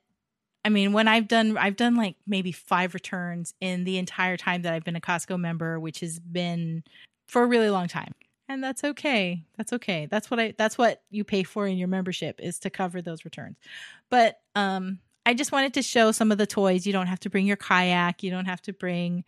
I 0.65 0.69
mean, 0.69 0.93
when 0.93 1.09
I've 1.09 1.27
done, 1.27 1.57
I've 1.59 1.77
done 1.77 1.97
like 1.97 2.15
maybe 2.29 2.53
five 2.53 2.95
returns 2.95 3.53
in 3.61 3.83
the 3.83 3.99
entire 3.99 4.37
time 4.37 4.63
that 4.63 4.73
I've 4.73 4.85
been 4.85 4.97
a 4.97 5.01
Costco 5.01 5.39
member, 5.39 5.81
which 5.81 5.99
has 5.99 6.21
been 6.21 6.85
for 7.27 7.43
a 7.43 7.47
really 7.47 7.71
long 7.71 7.89
time, 7.89 8.15
and 8.49 8.63
that's 8.63 8.85
okay. 8.85 9.43
That's 9.57 9.73
okay. 9.73 10.07
That's 10.09 10.31
what 10.31 10.39
I. 10.39 10.55
That's 10.57 10.79
what 10.79 11.03
you 11.11 11.25
pay 11.25 11.43
for 11.43 11.67
in 11.67 11.77
your 11.77 11.89
membership 11.89 12.39
is 12.41 12.61
to 12.61 12.71
cover 12.71 13.03
those 13.03 13.25
returns. 13.25 13.57
But 14.11 14.39
um, 14.55 15.01
I 15.27 15.35
just 15.35 15.51
wanted 15.51 15.75
to 15.75 15.83
show 15.83 16.13
some 16.13 16.31
of 16.31 16.39
the 16.39 16.47
toys. 16.47 16.87
You 16.87 16.93
don't 16.93 17.09
have 17.09 17.21
to 17.21 17.31
bring 17.31 17.47
your 17.47 17.57
kayak. 17.57 18.23
You 18.23 18.31
don't 18.31 18.47
have 18.47 18.63
to 18.63 18.73
bring 18.73 19.25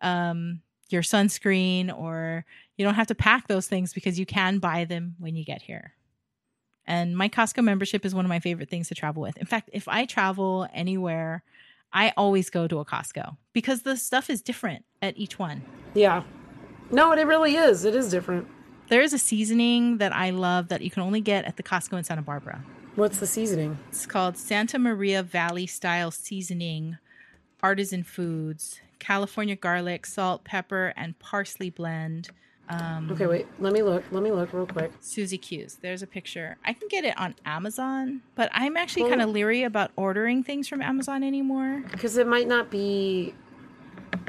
um, 0.00 0.62
your 0.90 1.02
sunscreen, 1.02 1.92
or 1.94 2.44
you 2.76 2.84
don't 2.84 2.94
have 2.94 3.08
to 3.08 3.16
pack 3.16 3.48
those 3.48 3.66
things 3.66 3.92
because 3.92 4.16
you 4.18 4.24
can 4.24 4.58
buy 4.58 4.84
them 4.84 5.16
when 5.18 5.34
you 5.34 5.44
get 5.44 5.60
here. 5.60 5.94
And 6.86 7.16
my 7.16 7.28
Costco 7.28 7.64
membership 7.64 8.06
is 8.06 8.14
one 8.14 8.24
of 8.24 8.28
my 8.28 8.38
favorite 8.38 8.70
things 8.70 8.88
to 8.88 8.94
travel 8.94 9.22
with. 9.22 9.36
In 9.38 9.46
fact, 9.46 9.70
if 9.72 9.88
I 9.88 10.06
travel 10.06 10.68
anywhere, 10.72 11.42
I 11.92 12.12
always 12.16 12.48
go 12.48 12.68
to 12.68 12.78
a 12.78 12.84
Costco 12.84 13.36
because 13.52 13.82
the 13.82 13.96
stuff 13.96 14.30
is 14.30 14.42
different 14.42 14.84
at 15.02 15.18
each 15.18 15.38
one. 15.38 15.62
Yeah. 15.94 16.22
No, 16.92 17.10
it 17.10 17.26
really 17.26 17.56
is. 17.56 17.84
It 17.84 17.96
is 17.96 18.08
different. 18.08 18.46
There 18.88 19.02
is 19.02 19.12
a 19.12 19.18
seasoning 19.18 19.98
that 19.98 20.14
I 20.14 20.30
love 20.30 20.68
that 20.68 20.82
you 20.82 20.90
can 20.90 21.02
only 21.02 21.20
get 21.20 21.44
at 21.44 21.56
the 21.56 21.62
Costco 21.62 21.98
in 21.98 22.04
Santa 22.04 22.22
Barbara. 22.22 22.64
What's 23.00 23.18
the 23.18 23.26
seasoning? 23.26 23.78
It's 23.88 24.04
called 24.04 24.36
Santa 24.36 24.78
Maria 24.78 25.22
Valley 25.22 25.66
Style 25.66 26.10
Seasoning, 26.10 26.98
Artisan 27.62 28.02
Foods, 28.04 28.78
California 28.98 29.56
garlic, 29.56 30.04
salt, 30.04 30.44
pepper, 30.44 30.92
and 30.98 31.18
parsley 31.18 31.70
blend. 31.70 32.28
Um, 32.68 33.08
Okay, 33.10 33.26
wait. 33.26 33.46
Let 33.58 33.72
me 33.72 33.80
look. 33.82 34.04
Let 34.10 34.22
me 34.22 34.30
look 34.30 34.52
real 34.52 34.66
quick. 34.66 34.92
Susie 35.00 35.38
Q's. 35.38 35.78
There's 35.80 36.02
a 36.02 36.06
picture. 36.06 36.58
I 36.62 36.74
can 36.74 36.88
get 36.88 37.04
it 37.06 37.18
on 37.18 37.34
Amazon, 37.46 38.20
but 38.34 38.50
I'm 38.52 38.76
actually 38.76 39.04
Well- 39.04 39.12
kind 39.12 39.22
of 39.22 39.30
leery 39.30 39.62
about 39.62 39.92
ordering 39.96 40.42
things 40.44 40.68
from 40.68 40.82
Amazon 40.82 41.22
anymore. 41.24 41.82
Because 41.90 42.18
it 42.18 42.26
might 42.26 42.48
not 42.48 42.70
be 42.70 43.32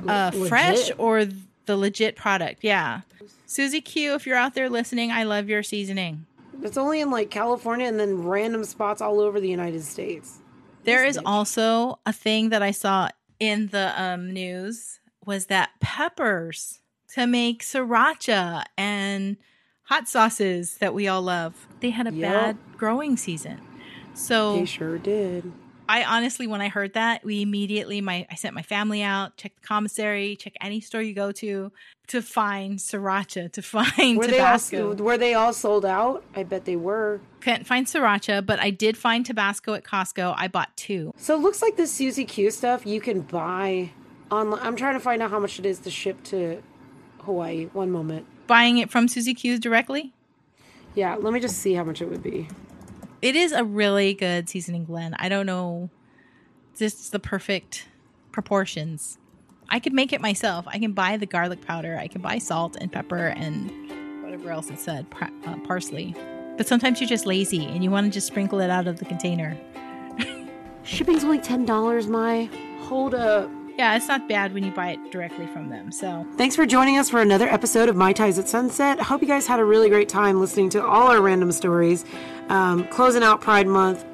Uh, 0.08 0.32
legit. 0.34 0.48
fresh 0.48 0.92
or 0.98 1.26
the 1.66 1.76
legit 1.76 2.16
product. 2.16 2.64
Yeah. 2.64 3.02
Susie 3.46 3.82
Q, 3.82 4.14
if 4.16 4.26
you're 4.26 4.38
out 4.38 4.54
there 4.54 4.70
listening, 4.70 5.12
I 5.12 5.24
love 5.24 5.50
your 5.50 5.62
seasoning. 5.62 6.26
It's 6.62 6.78
only 6.78 7.02
in 7.02 7.10
like 7.12 7.30
California 7.30 7.88
and 7.88 8.00
then 8.00 8.24
random 8.24 8.64
spots 8.64 9.02
all 9.02 9.20
over 9.20 9.40
the 9.40 9.50
United 9.50 9.84
States. 9.84 10.40
There 10.84 11.04
This 11.06 11.18
is 11.18 11.22
bitch. 11.22 11.24
also 11.26 12.00
a 12.06 12.14
thing 12.14 12.50
that 12.50 12.62
I 12.62 12.72
saw 12.72 13.10
in 13.40 13.68
the 13.68 13.94
um, 14.02 14.32
news 14.32 15.00
was 15.26 15.48
that 15.48 15.72
peppers 15.80 16.80
to 17.14 17.28
make 17.28 17.62
sriracha 17.64 18.64
and 18.78 19.38
hot 19.84 20.08
sauces 20.08 20.78
that 20.78 20.94
we 20.94 21.08
all 21.08 21.22
love. 21.22 21.68
They 21.82 21.90
had 21.90 22.08
a 22.08 22.12
Yep. 22.12 22.22
bad 22.22 22.58
growing 22.78 23.18
season. 23.18 23.60
So 24.14 24.60
They 24.60 24.66
sure 24.66 24.98
did. 24.98 25.52
I 25.92 26.06
honestly, 26.06 26.48
when 26.48 26.62
I 26.62 26.70
heard 26.70 26.94
that, 26.94 27.22
we 27.26 27.42
immediately 27.42 28.00
my 28.00 28.26
I 28.32 28.36
sent 28.36 28.56
my 28.56 28.62
family 28.62 29.04
out, 29.04 29.36
check 29.36 29.54
the 29.60 29.68
commissary, 29.68 30.38
check 30.38 30.54
any 30.62 30.80
store 30.80 31.02
you 31.02 31.14
go 31.14 31.34
to 31.34 31.70
to 32.08 32.22
find 32.22 32.80
sriracha, 32.80 33.52
to 33.52 33.62
find 33.76 34.18
Were 34.18 34.26
they 34.26 34.40
all 34.40 34.58
Tabasco. 34.58 34.94
were 34.94 35.18
they 35.18 35.34
all 35.34 35.52
sold 35.52 35.86
out? 35.86 36.24
I 36.34 36.44
bet 36.44 36.64
they 36.64 36.78
were. 36.78 37.20
Couldn't 37.42 37.66
find 37.66 37.88
sriracha, 37.88 38.46
but 38.46 38.58
I 38.60 38.70
did 38.70 38.98
find 38.98 39.26
Tabasco 39.26 39.74
at 39.74 39.84
Costco. 39.84 40.34
I 40.38 40.48
bought 40.48 40.70
two. 40.78 41.14
So 41.18 41.36
it 41.36 41.42
looks 41.42 41.62
like 41.62 41.76
this 41.76 41.92
Susie 41.92 42.24
Q 42.24 42.52
stuff 42.52 42.86
you 42.86 43.02
can 43.02 43.20
buy 43.20 43.92
online. 44.32 44.62
I'm 44.64 44.78
trying 44.78 44.94
to 44.94 45.02
find 45.02 45.22
out 45.22 45.30
how 45.30 45.40
much 45.40 45.60
it 45.60 45.66
is 45.66 45.80
to 45.80 45.92
ship 45.92 46.24
to 46.26 46.64
Hawaii. 47.24 47.66
One 47.74 47.92
moment. 47.92 48.28
Buying 48.48 48.78
it 48.78 48.90
from 48.90 49.10
Susie 49.10 49.34
Q's 49.34 49.60
directly. 49.60 50.14
Yeah, 50.96 51.16
let 51.16 51.34
me 51.34 51.42
just 51.42 51.58
see 51.58 51.74
how 51.74 51.84
much 51.84 52.02
it 52.02 52.10
would 52.10 52.24
be. 52.24 52.48
It 53.22 53.36
is 53.36 53.52
a 53.52 53.64
really 53.64 54.14
good 54.14 54.50
seasoning 54.50 54.86
blend. 54.86 55.16
I 55.20 55.30
don't 55.30 55.46
know, 55.46 55.90
just 56.76 57.12
the 57.12 57.20
perfect 57.20 57.88
proportions. 58.32 59.18
I 59.70 59.80
could 59.80 59.94
make 59.94 60.12
it 60.12 60.22
myself. 60.22 60.66
I 60.68 60.80
can 60.80 60.94
buy 60.94 61.18
the 61.18 61.26
garlic 61.26 61.62
powder. 61.62 61.98
I 61.98 62.08
can 62.08 62.22
buy 62.22 62.40
salt 62.40 62.76
and 62.76 62.92
pepper 62.92 63.28
and 63.28 63.72
whatever 64.24 64.52
else 64.52 64.70
it 64.70 64.80
said, 64.80 65.10
pa- 65.12 65.30
uh, 65.46 65.58
parsley. 65.60 66.16
But 66.58 66.68
sometimes 66.68 67.00
you're 67.00 67.08
just 67.08 67.26
lazy 67.26 67.66
and 67.66 67.84
you 67.84 67.92
want 67.92 68.06
to 68.08 68.12
just 68.12 68.28
sprinkle 68.28 68.60
it 68.60 68.70
out 68.70 68.88
of 68.88 68.98
the 69.00 69.06
container. 69.06 69.58
Shipping's 70.84 71.24
only 71.24 71.40
ten 71.40 71.66
dollars. 71.66 72.08
My 72.08 72.50
hold 72.82 73.14
up. 73.14 73.50
Yeah, 73.82 73.96
it's 73.96 74.08
not 74.08 74.30
bad 74.30 74.54
when 74.54 74.64
you 74.64 74.70
buy 74.70 74.92
it 74.92 75.12
directly 75.12 75.48
from 75.48 75.70
them. 75.70 75.92
So 75.92 76.24
Thanks 76.38 76.56
for 76.56 76.68
joining 76.68 77.00
us 77.00 77.10
for 77.10 77.20
another 77.20 77.48
episode 77.48 77.90
of 77.90 77.96
My 77.96 78.14
Ties 78.14 78.38
at 78.38 78.48
Sunset. 78.48 79.00
I 79.00 79.04
hope 79.04 79.24
you 79.24 79.28
guys 79.28 79.48
had 79.48 79.60
a 79.60 79.66
really 79.66 79.90
great 79.90 80.08
time 80.08 80.40
listening 80.40 80.70
to 80.70 80.86
all 80.86 81.08
our 81.08 81.20
random 81.20 81.52
stories, 81.52 82.06
um, 82.50 82.88
closing 82.90 83.24
out 83.24 83.42
Pride 83.42 83.66
Month, 83.66 84.06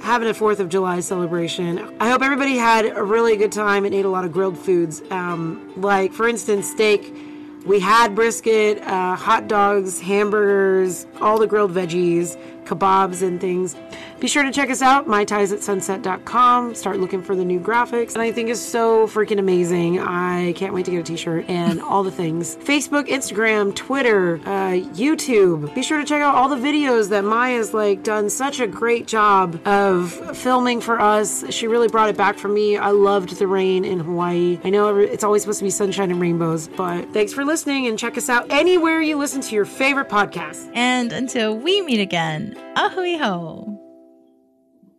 having 0.00 0.28
a 0.28 0.32
4th 0.32 0.60
of 0.60 0.68
July 0.68 1.00
celebration. 1.00 1.92
I 1.98 2.08
hope 2.08 2.22
everybody 2.22 2.56
had 2.56 2.84
a 2.84 3.02
really 3.02 3.36
good 3.36 3.50
time 3.50 3.84
and 3.84 3.92
ate 3.92 4.04
a 4.04 4.08
lot 4.08 4.24
of 4.24 4.32
grilled 4.32 4.56
foods. 4.56 5.02
Um, 5.10 5.72
like, 5.74 6.12
for 6.12 6.28
instance, 6.28 6.70
steak. 6.70 7.12
We 7.66 7.80
had 7.80 8.14
brisket, 8.14 8.80
uh, 8.82 9.16
hot 9.16 9.48
dogs, 9.48 10.00
hamburgers, 10.00 11.04
all 11.20 11.36
the 11.36 11.48
grilled 11.48 11.72
veggies, 11.72 12.38
kebabs, 12.64 13.22
and 13.22 13.40
things. 13.40 13.76
Be 14.20 14.28
sure 14.28 14.42
to 14.42 14.52
check 14.52 14.68
us 14.70 14.82
out, 14.82 15.06
mytiesatsunset.com. 15.06 16.74
Start 16.74 16.98
looking 17.00 17.22
for 17.22 17.34
the 17.34 17.44
new 17.44 17.58
graphics. 17.58 18.12
And 18.12 18.22
I 18.22 18.32
think 18.32 18.50
it's 18.50 18.60
so 18.60 19.06
freaking 19.06 19.38
amazing. 19.38 19.98
I 19.98 20.52
can't 20.52 20.74
wait 20.74 20.84
to 20.86 20.90
get 20.90 21.00
a 21.00 21.02
t 21.02 21.16
shirt 21.16 21.46
and 21.48 21.80
all 21.90 22.02
the 22.02 22.10
things. 22.10 22.56
Facebook, 22.56 23.08
Instagram, 23.08 23.74
Twitter, 23.74 24.36
uh, 24.44 24.72
YouTube. 24.94 25.74
Be 25.74 25.82
sure 25.82 25.98
to 25.98 26.04
check 26.04 26.20
out 26.20 26.34
all 26.34 26.48
the 26.48 26.56
videos 26.56 27.08
that 27.10 27.24
Maya's 27.24 27.72
like 27.72 28.02
done 28.02 28.28
such 28.30 28.60
a 28.60 28.66
great 28.66 29.06
job 29.06 29.60
of 29.66 30.12
filming 30.36 30.80
for 30.80 31.00
us. 31.00 31.44
She 31.52 31.66
really 31.66 31.88
brought 31.88 32.10
it 32.10 32.16
back 32.16 32.38
for 32.38 32.48
me. 32.48 32.76
I 32.76 32.90
loved 32.90 33.38
the 33.38 33.46
rain 33.46 33.84
in 33.84 34.00
Hawaii. 34.00 34.58
I 34.64 34.70
know 34.70 34.96
it's 34.98 35.24
always 35.24 35.42
supposed 35.42 35.60
to 35.60 35.64
be 35.64 35.70
sunshine 35.70 36.10
and 36.10 36.20
rainbows, 36.20 36.68
but 36.68 37.10
thanks 37.12 37.32
for 37.32 37.44
listening 37.44 37.86
and 37.86 37.98
check 37.98 38.18
us 38.18 38.28
out 38.28 38.50
anywhere 38.50 39.00
you 39.00 39.16
listen 39.16 39.40
to 39.40 39.54
your 39.54 39.64
favorite 39.64 40.08
podcast. 40.08 40.70
and 40.74 41.12
until 41.12 41.56
we 41.56 41.80
meet 41.82 42.00
again. 42.00 42.49
A 42.76 42.88
hui 42.94 43.16
hou! 43.18 43.89